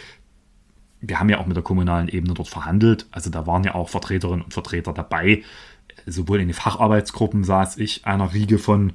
[1.00, 3.06] Wir haben ja auch mit der kommunalen Ebene dort verhandelt.
[3.10, 5.42] Also da waren ja auch Vertreterinnen und Vertreter dabei.
[6.06, 8.92] Sowohl in den Facharbeitsgruppen saß ich einer Riege von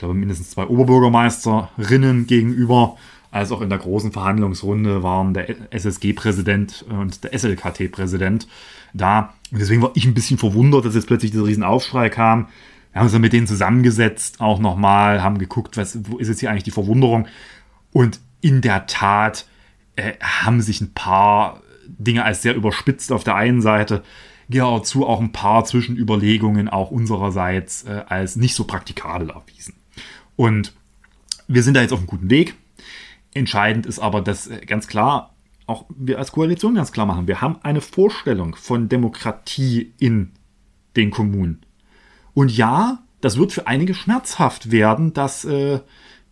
[0.00, 2.96] glaube, mindestens zwei Oberbürgermeisterinnen gegenüber,
[3.30, 8.48] als auch in der großen Verhandlungsrunde waren der SSG-Präsident und der SLKT-Präsident
[8.92, 9.34] da.
[9.52, 12.48] Und deswegen war ich ein bisschen verwundert, dass jetzt plötzlich dieser Riesenaufschrei kam.
[12.92, 16.40] Wir haben uns dann mit denen zusammengesetzt, auch nochmal, haben geguckt, was, wo ist jetzt
[16.40, 17.28] hier eigentlich die Verwunderung.
[17.92, 19.46] Und in der Tat
[19.96, 24.02] äh, haben sich ein paar Dinge als sehr überspitzt auf der einen Seite,
[24.48, 29.74] ja, zu auch ein paar Zwischenüberlegungen auch unsererseits äh, als nicht so praktikabel erwiesen.
[30.34, 30.72] Und
[31.46, 32.54] wir sind da jetzt auf einem guten Weg.
[33.32, 35.34] Entscheidend ist aber, dass äh, ganz klar
[35.66, 40.32] auch wir als Koalition ganz klar machen, wir haben eine Vorstellung von Demokratie in
[40.96, 41.64] den Kommunen.
[42.34, 45.80] Und ja, das wird für einige schmerzhaft werden, dass äh,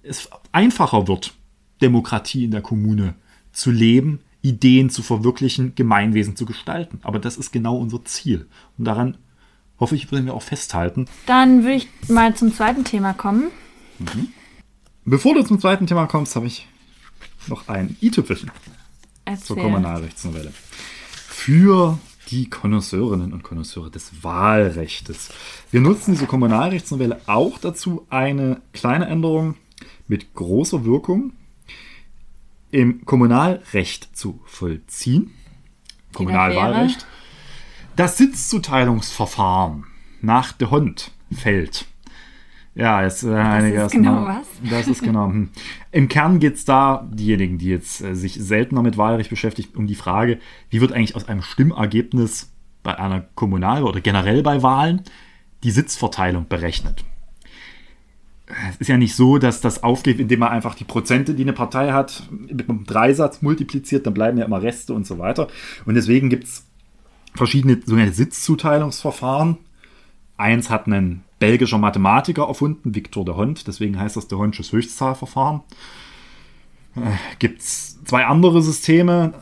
[0.03, 1.35] es einfacher wird,
[1.81, 3.15] Demokratie in der Kommune
[3.53, 7.01] zu leben, Ideen zu verwirklichen, Gemeinwesen zu gestalten.
[7.03, 8.47] Aber das ist genau unser Ziel.
[8.77, 9.17] Und daran
[9.79, 11.07] hoffe ich, werden wir auch festhalten.
[11.27, 13.51] Dann würde ich mal zum zweiten Thema kommen.
[13.99, 14.29] Mhm.
[15.05, 16.67] Bevor du zum zweiten Thema kommst, habe ich
[17.47, 18.51] noch ein i-Tüpfelchen
[19.43, 20.53] zur Kommunalrechtsnovelle.
[21.13, 21.99] Für
[22.31, 25.31] die Konnoisseurinnen und Konnoisseure des Wahlrechtes.
[25.71, 29.55] Wir nutzen diese Kommunalrechtsnovelle auch dazu, eine kleine Änderung
[30.07, 31.33] mit großer Wirkung
[32.71, 35.33] im Kommunalrecht zu vollziehen.
[36.13, 37.07] Kommunalwahlrecht.
[37.97, 39.87] Das Sitzzuteilungsverfahren
[40.21, 41.87] nach de Hond fällt
[42.79, 44.47] ja, jetzt äh, einige das ist genau was.
[44.71, 45.27] Das ist genau.
[45.27, 45.49] Hm.
[45.91, 49.89] Im Kern geht es da, diejenigen, die jetzt äh, sich seltener mit Wahlrecht beschäftigen, um
[49.89, 50.39] die Frage,
[50.71, 52.53] wie wird eigentlich aus einem Stimmergebnis
[52.85, 55.03] bei einer Kommunal- oder generell bei Wahlen
[55.65, 57.05] die Sitzverteilung berechnet.
[58.71, 61.53] Es ist ja nicht so, dass das aufgeht, indem man einfach die Prozente, die eine
[61.53, 65.49] Partei hat, mit einem Dreisatz multipliziert, dann bleiben ja immer Reste und so weiter.
[65.85, 66.65] Und deswegen gibt es
[67.35, 69.59] verschiedene sogenannte Sitzzuteilungsverfahren.
[70.37, 75.61] Eins hat ein belgischer Mathematiker erfunden, Victor de Hond, deswegen heißt das de Hondsches Höchstzahlverfahren.
[76.97, 77.01] Äh,
[77.39, 79.35] gibt es zwei andere Systeme,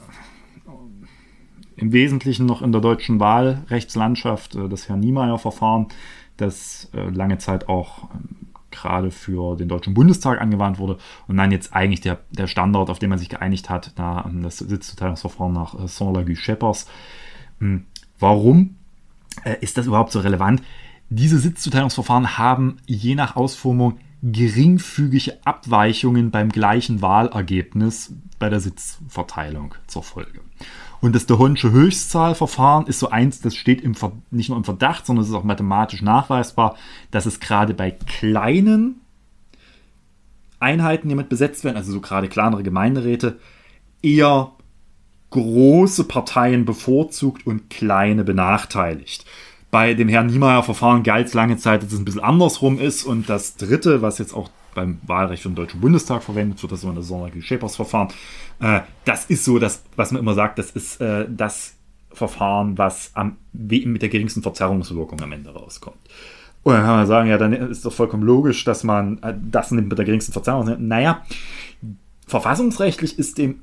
[1.76, 5.86] im Wesentlichen noch in der deutschen Wahlrechtslandschaft äh, das Herr Niemeyer-Verfahren,
[6.36, 11.52] das äh, lange Zeit auch ähm, gerade für den Deutschen Bundestag angewandt wurde und dann
[11.52, 15.52] jetzt eigentlich der, der Standard, auf den man sich geeinigt hat, da ähm, das Sitzzuteilungsverfahren
[15.52, 16.86] nach äh, Saint-Lagu-Scheppers.
[17.60, 17.84] Hm,
[18.18, 18.76] warum
[19.60, 20.62] ist das überhaupt so relevant?
[21.08, 30.02] Diese Sitzzuteilungsverfahren haben je nach Ausformung geringfügige Abweichungen beim gleichen Wahlergebnis bei der Sitzverteilung zur
[30.02, 30.40] Folge.
[31.00, 33.94] Und das de Honsche Höchstzahlverfahren ist so eins, das steht im,
[34.30, 36.76] nicht nur im Verdacht, sondern es ist auch mathematisch nachweisbar,
[37.10, 39.00] dass es gerade bei kleinen
[40.58, 43.38] Einheiten, die mit besetzt werden, also so gerade kleinere Gemeinderäte,
[44.02, 44.52] eher
[45.30, 49.26] große Parteien bevorzugt und kleine benachteiligt.
[49.76, 53.04] Bei dem Herrn Niemeyer-Verfahren galt es lange Zeit, dass es ein bisschen andersrum ist.
[53.04, 56.80] Und das dritte, was jetzt auch beim Wahlrecht für den Deutschen Bundestag verwendet wird, das
[56.80, 58.08] sogenannte Sonderliche Schäpers-Verfahren,
[58.60, 61.74] äh, das ist so, das, was man immer sagt, das ist äh, das
[62.10, 65.98] Verfahren, was am, mit der geringsten Verzerrungswirkung am Ende rauskommt.
[66.62, 69.72] Und dann kann man sagen, ja, dann ist doch vollkommen logisch, dass man äh, das
[69.72, 70.74] nimmt mit der geringsten Verzerrung.
[70.88, 71.22] Naja,
[72.26, 73.60] verfassungsrechtlich ist dem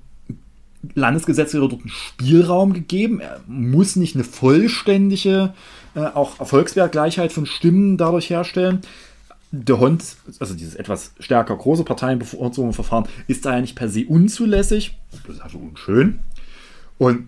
[0.95, 3.19] Landesgesetzgeber dort einen Spielraum gegeben.
[3.19, 5.53] Er muss nicht eine vollständige
[5.95, 8.81] äh, auch Erfolgswertgleichheit von Stimmen dadurch herstellen.
[9.51, 10.03] Der Hund,
[10.39, 14.97] also dieses etwas stärker große Parteienbevorzugungsverfahren, ist daher nicht per se unzulässig.
[15.27, 16.19] Das ist also unschön.
[16.97, 17.27] Und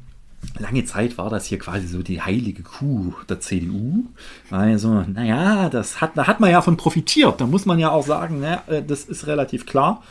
[0.60, 4.06] lange Zeit war das hier quasi so die heilige Kuh der CDU.
[4.50, 7.39] Also, naja, das hat, da hat man ja von profitiert.
[7.39, 10.04] Da muss man ja auch sagen, äh, das ist relativ klar.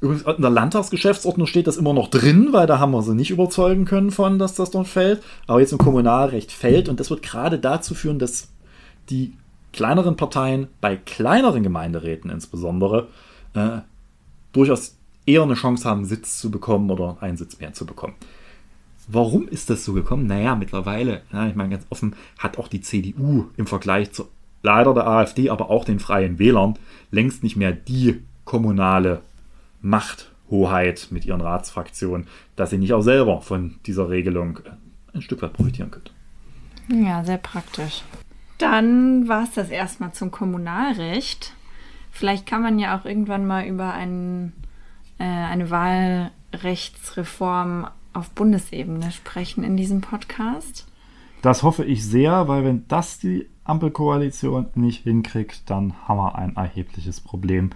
[0.00, 3.30] Übrigens, in der Landtagsgeschäftsordnung steht das immer noch drin, weil da haben wir sie nicht
[3.30, 5.22] überzeugen können von, dass das dort fällt.
[5.46, 8.48] Aber jetzt im Kommunalrecht fällt und das wird gerade dazu führen, dass
[9.10, 9.34] die
[9.72, 13.08] kleineren Parteien bei kleineren Gemeinderäten insbesondere
[13.54, 13.78] äh,
[14.52, 18.14] durchaus eher eine Chance haben, Sitz zu bekommen oder einen Sitz mehr zu bekommen.
[19.06, 20.26] Warum ist das so gekommen?
[20.26, 24.28] Naja, mittlerweile, ja, ich meine ganz offen, hat auch die CDU im Vergleich zu
[24.62, 26.78] leider der AfD, aber auch den Freien Wählern
[27.10, 29.22] längst nicht mehr die kommunale
[29.80, 34.60] Machthoheit mit ihren Ratsfraktionen, dass sie nicht auch selber von dieser Regelung
[35.12, 36.12] ein Stück weit profitieren könnte.
[36.88, 38.02] Ja, sehr praktisch.
[38.58, 41.54] Dann war es das erstmal zum Kommunalrecht.
[42.10, 44.52] Vielleicht kann man ja auch irgendwann mal über ein,
[45.18, 50.86] äh, eine Wahlrechtsreform auf Bundesebene sprechen in diesem Podcast.
[51.42, 56.56] Das hoffe ich sehr, weil wenn das die Ampelkoalition nicht hinkriegt, dann haben wir ein
[56.56, 57.70] erhebliches Problem.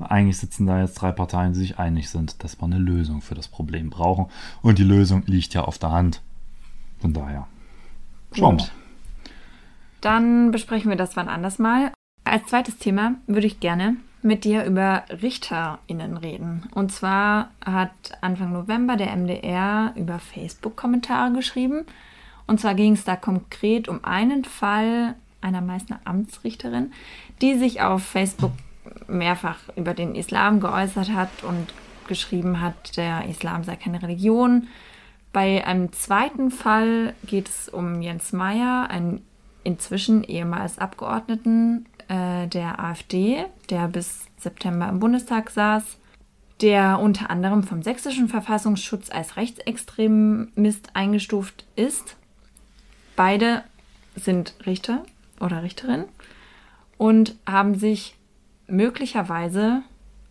[0.00, 3.34] Eigentlich sitzen da jetzt drei Parteien, die sich einig sind, dass wir eine Lösung für
[3.34, 4.26] das Problem brauchen.
[4.62, 6.22] Und die Lösung liegt ja auf der Hand.
[7.00, 7.46] Von daher.
[8.32, 8.68] Schauen wir.
[10.00, 11.92] Dann besprechen wir das wann anders mal.
[12.24, 16.68] Als zweites Thema würde ich gerne mit dir über RichterInnen reden.
[16.74, 21.86] Und zwar hat Anfang November der MDR über Facebook Kommentare geschrieben.
[22.46, 26.92] Und zwar ging es da konkret um einen Fall einer Meißner Amtsrichterin,
[27.40, 28.52] die sich auf Facebook
[29.06, 31.72] mehrfach über den Islam geäußert hat und
[32.06, 34.68] geschrieben hat, der Islam sei keine Religion.
[35.32, 39.22] Bei einem zweiten Fall geht es um Jens Meyer, einen
[39.62, 45.98] inzwischen ehemals Abgeordneten äh, der AfD, der bis September im Bundestag saß,
[46.60, 52.16] der unter anderem vom sächsischen Verfassungsschutz als Rechtsextremist eingestuft ist.
[53.14, 53.62] Beide
[54.16, 55.02] sind Richter
[55.40, 56.04] oder Richterin
[56.96, 58.17] und haben sich
[58.68, 59.82] möglicherweise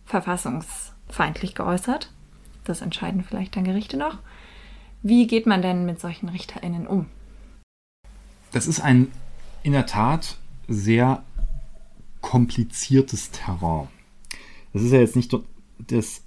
[0.04, 2.12] verfassungsfeindlich geäußert.
[2.64, 4.18] Das entscheiden vielleicht dann Gerichte noch.
[5.02, 7.06] Wie geht man denn mit solchen RichterInnen um?
[8.52, 9.12] Das ist ein
[9.62, 11.22] in der Tat sehr
[12.20, 13.88] kompliziertes Terrain.
[14.72, 15.34] Das ist ja jetzt nicht
[15.78, 16.22] das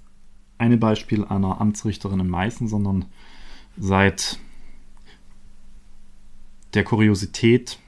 [0.58, 3.06] eine Beispiel einer Amtsrichterin in Meißen, sondern
[3.76, 4.38] seit
[6.74, 7.78] der Kuriosität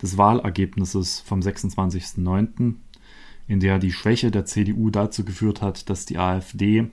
[0.00, 2.74] des Wahlergebnisses vom 26.09
[3.52, 6.90] in der die Schwäche der CDU dazu geführt hat, dass die AfD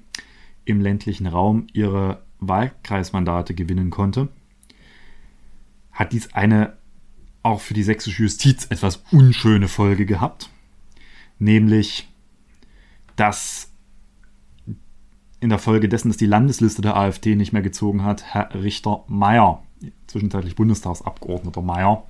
[0.65, 4.28] im ländlichen Raum ihre Wahlkreismandate gewinnen konnte,
[5.93, 6.78] hat dies eine
[7.43, 10.50] auch für die sächsische Justiz etwas unschöne Folge gehabt,
[11.38, 12.10] nämlich
[13.15, 13.72] dass
[15.39, 19.06] in der Folge dessen, dass die Landesliste der AfD nicht mehr gezogen hat, Herr Richter
[19.08, 19.63] Meyer
[20.08, 22.06] zwischenzeitlich Bundestagsabgeordneter Mayer,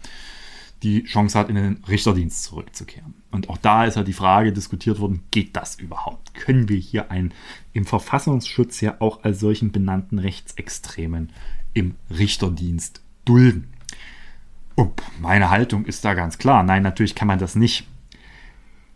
[0.84, 3.14] die Chance hat, in den Richterdienst zurückzukehren.
[3.32, 6.34] Und auch da ist ja die Frage diskutiert worden, geht das überhaupt?
[6.34, 7.34] Können wir hier einen
[7.74, 11.32] im Verfassungsschutz ja auch als solchen benannten Rechtsextremen
[11.74, 13.74] im Richterdienst dulden?
[14.76, 16.64] Und meine Haltung ist da ganz klar.
[16.64, 17.86] Nein, natürlich kann man das nicht.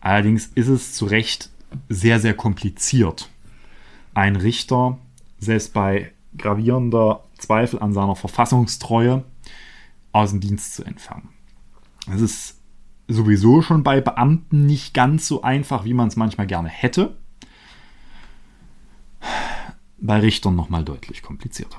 [0.00, 1.50] Allerdings ist es zu Recht
[1.88, 3.30] sehr, sehr kompliziert,
[4.14, 4.98] einen Richter,
[5.38, 9.24] selbst bei gravierender Zweifel an seiner Verfassungstreue,
[10.12, 11.33] aus dem Dienst zu entfernen.
[12.12, 12.60] Es ist
[13.08, 17.16] sowieso schon bei Beamten nicht ganz so einfach, wie man es manchmal gerne hätte.
[19.98, 21.78] Bei Richtern nochmal deutlich komplizierter.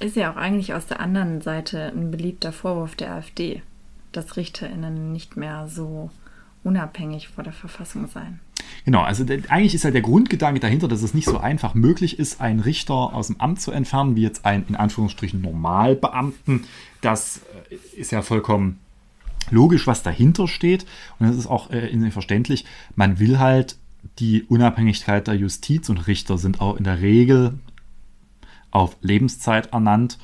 [0.00, 3.62] Ist ja auch eigentlich aus der anderen Seite ein beliebter Vorwurf der AfD,
[4.12, 6.10] dass RichterInnen nicht mehr so
[6.62, 8.40] unabhängig vor der Verfassung seien.
[8.84, 12.18] Genau, also der, eigentlich ist ja der Grundgedanke dahinter, dass es nicht so einfach möglich
[12.18, 16.64] ist, einen Richter aus dem Amt zu entfernen, wie jetzt einen in Anführungsstrichen Normalbeamten.
[17.00, 18.78] Das äh, ist ja vollkommen
[19.50, 20.86] logisch, was dahinter steht.
[21.18, 22.64] Und das ist auch äh, verständlich.
[22.94, 23.76] Man will halt
[24.18, 27.58] die Unabhängigkeit der Justiz und Richter sind auch in der Regel
[28.70, 30.18] auf Lebenszeit ernannt,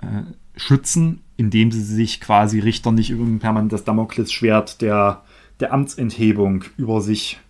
[0.00, 0.22] äh,
[0.56, 5.24] schützen, indem sie sich quasi Richter nicht über ein permanentes Damoklesschwert der,
[5.60, 7.40] der Amtsenthebung über sich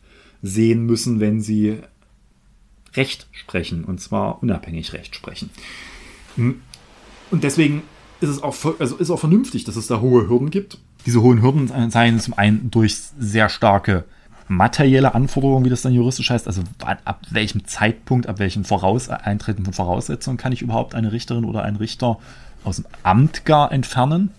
[0.43, 1.79] sehen müssen, wenn sie
[2.95, 5.51] Recht sprechen, und zwar unabhängig Recht sprechen.
[6.37, 7.83] Und deswegen
[8.23, 10.79] ist es auch, also ist auch vernünftig, dass es da hohe Hürden gibt.
[11.07, 14.05] Diese hohen Hürden seien zum einen durch sehr starke
[14.49, 19.65] materielle Anforderungen, wie das dann juristisch heißt, also ab welchem Zeitpunkt, ab welchem Voraus Eintreten
[19.65, 22.19] von Voraussetzungen kann ich überhaupt eine Richterin oder einen Richter
[22.65, 24.31] aus dem Amt gar entfernen.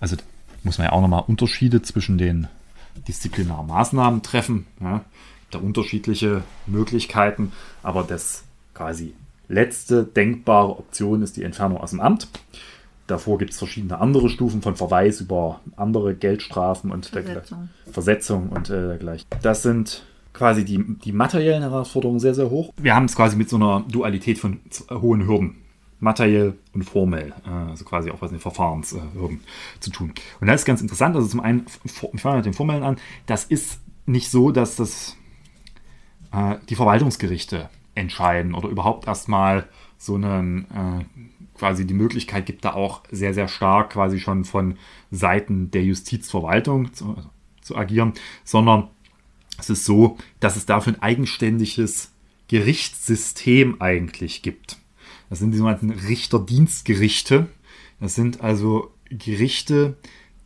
[0.00, 0.16] Also
[0.64, 2.48] muss man ja auch nochmal Unterschiede zwischen den
[3.06, 4.66] Disziplinarmaßnahmen treffen.
[4.80, 5.04] Ja
[5.50, 9.14] da unterschiedliche Möglichkeiten, aber das quasi
[9.48, 12.28] letzte denkbare Option ist die Entfernung aus dem Amt.
[13.10, 18.48] Davor gibt es verschiedene andere Stufen von Verweis über andere Geldstrafen und Versetzung, der, Versetzung
[18.50, 19.26] und äh, dergleichen.
[19.42, 22.72] Das sind quasi die, die materiellen Herausforderungen sehr, sehr hoch.
[22.76, 24.60] Wir haben es quasi mit so einer Dualität von
[24.92, 25.56] hohen Hürden,
[25.98, 30.12] materiell und formell, äh, also quasi auch was den Verfahrenshürden äh, zu tun.
[30.40, 31.16] Und das ist ganz interessant.
[31.16, 32.96] Also zum einen, ich fange mit den formellen an,
[33.26, 35.16] das ist nicht so, dass das
[36.32, 39.66] äh, die Verwaltungsgerichte entscheiden oder überhaupt erstmal
[39.98, 41.04] so einen äh,
[41.60, 44.78] quasi die Möglichkeit gibt, da auch sehr, sehr stark quasi schon von
[45.10, 47.16] Seiten der Justizverwaltung zu,
[47.60, 48.88] zu agieren, sondern
[49.58, 52.12] es ist so, dass es dafür ein eigenständiges
[52.48, 54.78] Gerichtssystem eigentlich gibt.
[55.28, 57.46] Das sind die sogenannten Richterdienstgerichte.
[58.00, 59.98] Das sind also Gerichte,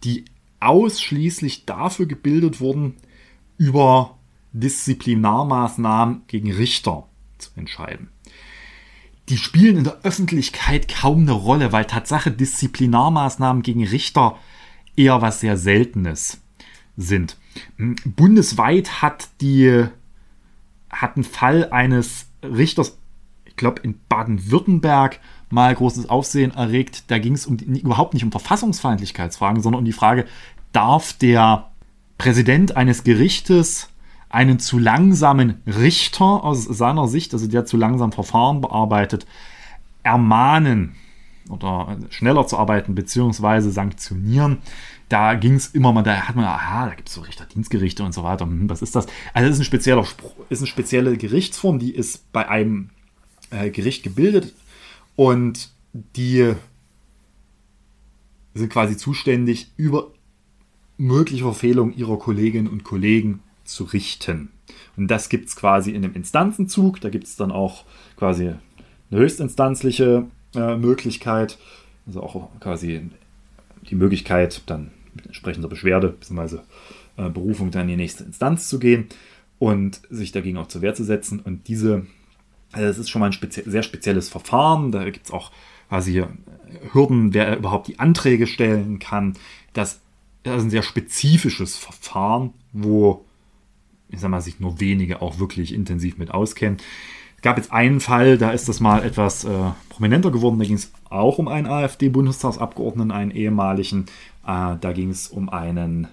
[0.02, 0.24] die
[0.58, 2.96] ausschließlich dafür gebildet wurden,
[3.56, 4.18] über
[4.52, 7.06] Disziplinarmaßnahmen gegen Richter
[7.38, 8.08] zu entscheiden.
[9.28, 14.38] Die spielen in der Öffentlichkeit kaum eine Rolle, weil Tatsache Disziplinarmaßnahmen gegen Richter
[14.96, 16.40] eher was sehr Seltenes
[16.96, 17.36] sind.
[18.04, 19.86] Bundesweit hat die
[20.90, 22.96] hat ein Fall eines Richters,
[23.44, 25.18] ich glaube in Baden-Württemberg,
[25.50, 27.04] mal großes Aufsehen erregt.
[27.08, 30.26] Da ging es um überhaupt nicht um Verfassungsfeindlichkeitsfragen, sondern um die Frage,
[30.72, 31.70] darf der
[32.18, 33.88] Präsident eines Gerichtes
[34.34, 39.26] einen zu langsamen Richter aus seiner Sicht, also der zu langsam Verfahren bearbeitet,
[40.02, 40.96] ermahnen
[41.48, 44.58] oder schneller zu arbeiten beziehungsweise sanktionieren.
[45.08, 48.12] Da ging es immer mal, da hat man, aha, da gibt es so Richterdienstgerichte und
[48.12, 48.44] so weiter.
[48.44, 49.06] Hm, was ist das?
[49.34, 49.64] Also das ist ein
[50.48, 52.90] ist eine spezielle Gerichtsform, die ist bei einem
[53.50, 54.52] äh, Gericht gebildet
[55.16, 56.54] und die
[58.54, 60.08] sind quasi zuständig über
[60.96, 64.50] mögliche Verfehlungen ihrer Kolleginnen und Kollegen zu richten.
[64.96, 67.00] Und das gibt es quasi in dem Instanzenzug.
[67.00, 67.84] Da gibt es dann auch
[68.16, 71.58] quasi eine höchstinstanzliche äh, Möglichkeit,
[72.06, 73.10] also auch quasi
[73.88, 76.58] die Möglichkeit, dann mit entsprechender Beschwerde bzw.
[77.16, 79.06] Äh, Berufung dann in die nächste Instanz zu gehen
[79.58, 81.40] und sich dagegen auch zur Wehr zu setzen.
[81.40, 82.06] Und diese,
[82.72, 84.92] also das ist schon mal ein spezie sehr spezielles Verfahren.
[84.92, 85.52] Da gibt es auch
[85.88, 86.24] quasi
[86.92, 89.34] Hürden, wer überhaupt die Anträge stellen kann.
[89.72, 90.00] Das,
[90.42, 93.24] das ist ein sehr spezifisches Verfahren, wo
[94.14, 96.78] ich sag mal, sich nur wenige auch wirklich intensiv mit auskennen.
[97.36, 99.50] Es gab jetzt einen Fall, da ist das mal etwas äh,
[99.90, 100.58] prominenter geworden.
[100.58, 104.06] Da ging es auch um einen AfD-Bundestagsabgeordneten, einen ehemaligen.
[104.46, 106.08] Äh, da ging es um einen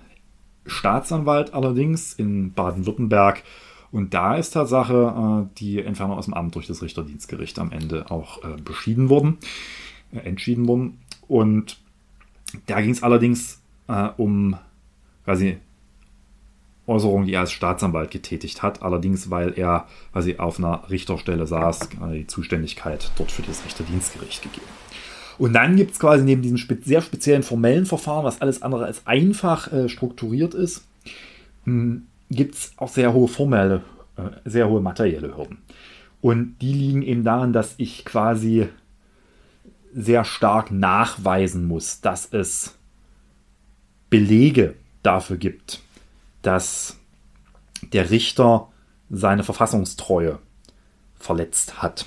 [0.65, 3.43] Staatsanwalt allerdings in Baden-Württemberg.
[3.91, 8.09] Und da ist Tatsache äh, die Entfernung aus dem Amt durch das Richterdienstgericht am Ende
[8.09, 9.37] auch äh, beschieden worden,
[10.13, 10.99] äh, entschieden worden.
[11.27, 11.77] Und
[12.65, 14.57] da ging es allerdings äh, um
[15.25, 15.57] quasi
[16.87, 21.89] Äußerung, die er als Staatsanwalt getätigt hat, allerdings weil er quasi auf einer Richterstelle saß,
[22.13, 24.65] die Zuständigkeit dort für das Richterdienstgericht gegeben.
[25.37, 28.85] Und dann gibt es quasi neben diesem spe sehr speziellen formellen Verfahren, was alles andere
[28.85, 30.85] als einfach äh, strukturiert ist,
[32.29, 33.81] gibt es auch sehr hohe formelle,
[34.17, 35.59] äh, sehr hohe materielle Hürden.
[36.21, 38.67] Und die liegen eben daran, dass ich quasi
[39.93, 42.77] sehr stark nachweisen muss, dass es
[44.09, 45.81] Belege dafür gibt,
[46.41, 46.97] dass
[47.93, 48.69] der Richter
[49.09, 50.39] seine Verfassungstreue
[51.15, 52.05] verletzt hat.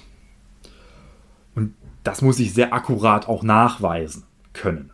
[1.54, 4.90] Und das muss ich sehr akkurat auch nachweisen können.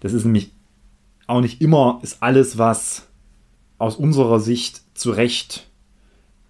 [0.00, 0.52] Das ist nämlich
[1.26, 3.06] auch nicht immer, ist alles, was
[3.78, 5.68] aus unserer Sicht zu Recht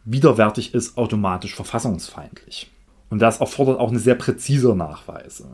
[0.05, 2.71] widerwärtig ist, automatisch verfassungsfeindlich.
[3.11, 5.45] Und das erfordert auch eine sehr präzise Nachweise.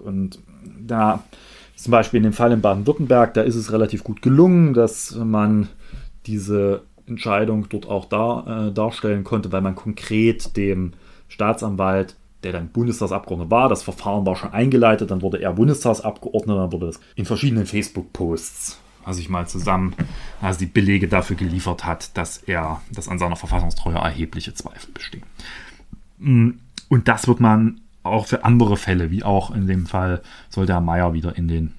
[0.00, 0.38] Und
[0.78, 1.24] da
[1.82, 5.68] zum Beispiel in dem Fall in Baden-Württemberg, da ist es relativ gut gelungen, dass man
[6.26, 10.92] diese Entscheidung dort auch dar, äh, darstellen konnte, weil man konkret dem
[11.28, 16.72] Staatsanwalt, der dann Bundestagsabgeordneter war, das Verfahren war schon eingeleitet, dann wurde er Bundestagsabgeordneter, dann
[16.72, 19.94] wurde das in verschiedenen Facebook-Posts, also ich mal zusammen,
[20.40, 25.24] also die Belege dafür geliefert hat, dass er, dass an seiner Verfassungstreue erhebliche Zweifel bestehen.
[26.18, 26.50] Mm,
[26.88, 30.80] und das wird man auch für andere Fälle, wie auch in dem Fall, sollte Herr
[30.80, 31.74] Meier wieder in den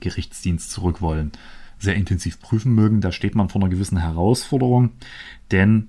[0.00, 1.32] Gerichtsdienst zurück wollen,
[1.78, 3.00] sehr intensiv prüfen mögen.
[3.00, 4.90] Da steht man vor einer gewissen Herausforderung,
[5.50, 5.88] denn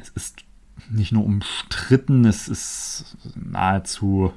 [0.00, 0.44] es ist
[0.90, 4.32] nicht nur umstritten, es ist nahezu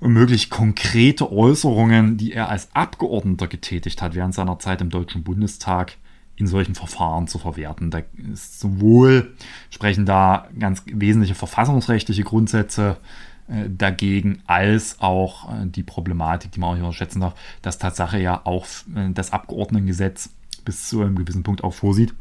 [0.00, 5.96] unmöglich konkrete Äußerungen, die er als Abgeordneter getätigt hat während seiner Zeit im Deutschen Bundestag,
[6.40, 7.90] in solchen Verfahren zu verwerten.
[7.90, 9.34] Da ist sowohl
[9.70, 12.96] sprechen da ganz wesentliche verfassungsrechtliche Grundsätze
[13.48, 18.18] äh, dagegen, als auch äh, die Problematik, die man auch nicht unterschätzen darf, dass Tatsache
[18.18, 20.30] ja auch äh, das Abgeordnetengesetz
[20.64, 22.14] bis zu einem gewissen Punkt auch vorsieht,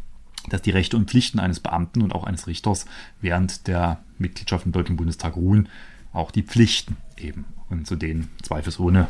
[0.49, 2.86] dass die Rechte und Pflichten eines Beamten und auch eines Richters
[3.22, 5.70] während der Mitgliedschaft im Deutschen Bundestag ruhen,
[6.13, 9.07] auch die Pflichten eben und zu denen zweifelsohne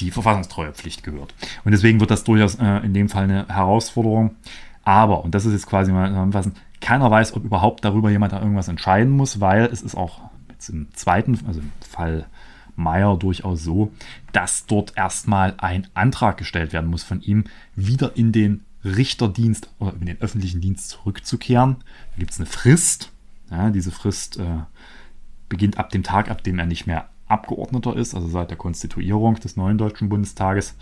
[0.00, 1.34] die Verfassungstreuepflicht gehört.
[1.64, 4.36] Und deswegen wird das durchaus äh, in dem Fall eine Herausforderung.
[4.84, 8.40] Aber, und das ist jetzt quasi mal zusammenfassend, keiner weiß, ob überhaupt darüber jemand da
[8.40, 10.20] irgendwas entscheiden muss, weil es ist auch
[10.50, 12.26] jetzt im zweiten, also im Fall
[12.76, 13.92] Meyer durchaus so,
[14.32, 17.44] dass dort erstmal ein Antrag gestellt werden muss von ihm,
[17.74, 21.76] wieder in den Richterdienst oder in den öffentlichen Dienst zurückzukehren.
[22.12, 23.10] Da gibt es eine Frist.
[23.50, 24.60] Ja, diese Frist äh,
[25.48, 29.36] beginnt ab dem Tag, ab dem er nicht mehr Abgeordneter ist, also seit der Konstituierung
[29.36, 30.74] des neuen Deutschen Bundestages.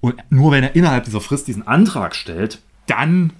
[0.00, 3.32] Und nur wenn er innerhalb dieser Frist diesen Antrag stellt, dann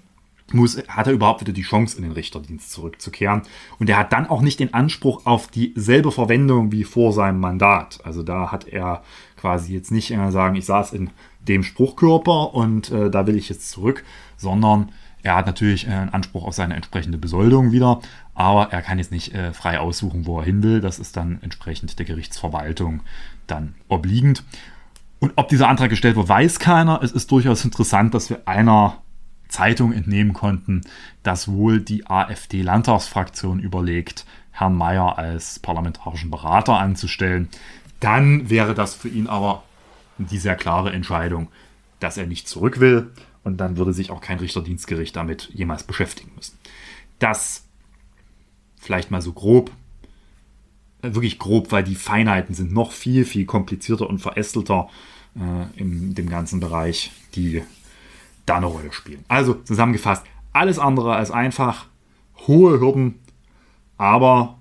[0.53, 3.43] muss, hat er überhaupt wieder die Chance, in den Richterdienst zurückzukehren.
[3.79, 8.01] Und er hat dann auch nicht den Anspruch auf dieselbe Verwendung wie vor seinem Mandat.
[8.05, 9.03] Also da hat er
[9.37, 11.11] quasi jetzt nicht äh, sagen, ich saß in
[11.41, 14.05] dem Spruchkörper und äh, da will ich jetzt zurück,
[14.37, 18.01] sondern er hat natürlich einen Anspruch auf seine entsprechende Besoldung wieder,
[18.35, 20.81] aber er kann jetzt nicht äh, frei aussuchen, wo er hin will.
[20.81, 23.03] Das ist dann entsprechend der Gerichtsverwaltung
[23.47, 24.45] dann obliegend.
[25.21, 27.01] Und ob dieser Antrag gestellt wird, weiß keiner.
[27.03, 28.99] Es ist durchaus interessant, dass wir einer
[29.49, 30.83] Zeitung entnehmen konnten,
[31.23, 37.49] dass wohl die AfD-Landtagsfraktion überlegt, Herrn Mayer als parlamentarischen Berater anzustellen.
[38.01, 39.63] Dann wäre das für ihn aber
[40.19, 41.49] die sehr klare Entscheidung,
[42.01, 43.11] dass er nicht zurück will
[43.43, 46.59] und dann würde sich auch kein Richterdienstgericht damit jemals beschäftigen müssen.
[47.19, 47.64] Das
[48.85, 49.71] vielleicht mal so grob,
[51.03, 54.89] äh, wirklich grob, weil die Feinheiten sind noch viel, viel komplizierter und verästelter
[55.37, 57.63] äh, in dem ganzen Bereich, die
[58.47, 59.25] da eine Rolle spielen.
[59.29, 61.87] Also zusammengefasst, alles andere als einfach,
[62.47, 63.15] hohe Hürden,
[63.97, 64.59] aber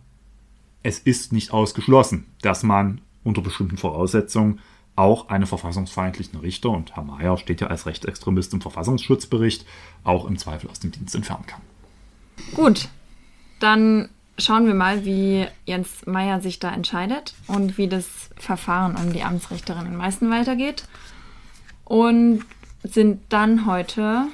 [0.83, 4.59] es ist nicht ausgeschlossen, dass man unter bestimmten Voraussetzungen
[4.95, 9.65] auch einen verfassungsfeindlichen Richter, und Herr Mayer steht ja als Rechtsextremist im Verfassungsschutzbericht,
[10.03, 11.61] auch im Zweifel aus dem Dienst entfernen kann.
[12.55, 12.89] Gut,
[13.59, 19.13] dann schauen wir mal, wie Jens Mayer sich da entscheidet und wie das Verfahren um
[19.13, 20.85] die Amtsrichterin in Meißen weitergeht.
[21.85, 22.43] Und
[22.83, 24.27] sind dann heute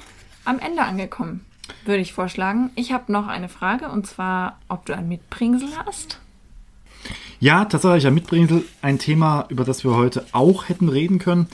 [0.44, 1.44] am Ende angekommen,
[1.84, 2.70] würde ich vorschlagen.
[2.74, 6.18] Ich habe noch eine Frage und zwar, ob du ein Mitbringsel hast.
[7.38, 11.48] Ja, tatsächlich ein Mitbringsel, ein Thema, über das wir heute auch hätten reden können,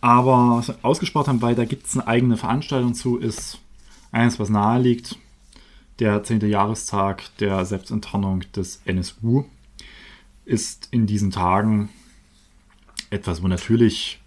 [0.00, 3.58] aber ausgespart haben, weil da gibt es eine eigene Veranstaltung zu, ist
[4.12, 5.16] eines, was nahe liegt,
[6.00, 6.40] der 10.
[6.48, 9.44] Jahrestag der Selbstenttarnung des NSU
[10.44, 11.90] ist in diesen Tagen
[13.10, 14.20] etwas, wo natürlich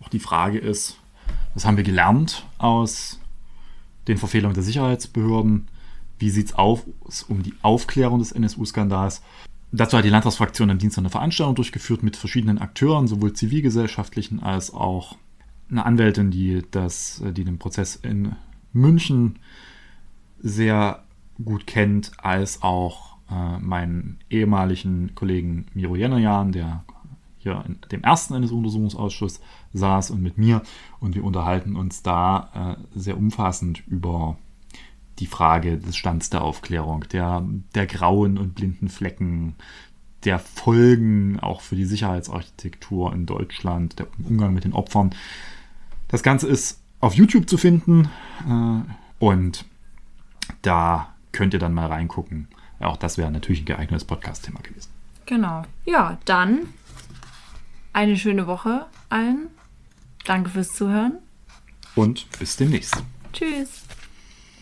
[0.00, 0.98] auch die Frage ist,
[1.54, 3.20] was haben wir gelernt aus
[4.08, 5.68] den Verfehlungen der Sicherheitsbehörden?
[6.18, 6.82] Wie sieht es aus
[7.28, 9.22] um die Aufklärung des NSU-Skandals?
[9.72, 14.74] Dazu hat die Landtagsfraktion am Dienstag eine Veranstaltung durchgeführt mit verschiedenen Akteuren, sowohl zivilgesellschaftlichen als
[14.74, 15.16] auch
[15.70, 18.34] eine Anwältin, die, das, die den Prozess in
[18.72, 19.38] München
[20.40, 21.04] sehr
[21.44, 26.84] gut kennt, als auch äh, meinen ehemaligen Kollegen Miro Jennerjan, der
[27.38, 29.40] hier in dem ersten NSU-Untersuchungsausschuss
[29.72, 30.62] saß und mit mir.
[31.00, 34.36] Und wir unterhalten uns da äh, sehr umfassend über
[35.18, 39.54] die Frage des Stands der Aufklärung, der, der grauen und blinden Flecken,
[40.24, 45.14] der Folgen auch für die Sicherheitsarchitektur in Deutschland, der Umgang mit den Opfern.
[46.08, 48.08] Das Ganze ist auf YouTube zu finden
[48.46, 49.64] äh, und
[50.62, 52.48] da könnt ihr dann mal reingucken.
[52.80, 54.90] Auch das wäre natürlich ein geeignetes Podcast-Thema gewesen.
[55.26, 55.64] Genau.
[55.84, 56.68] Ja, dann
[57.92, 59.48] eine schöne Woche allen.
[60.24, 61.18] Danke fürs Zuhören.
[61.94, 63.02] Und bis demnächst.
[63.32, 63.84] Tschüss.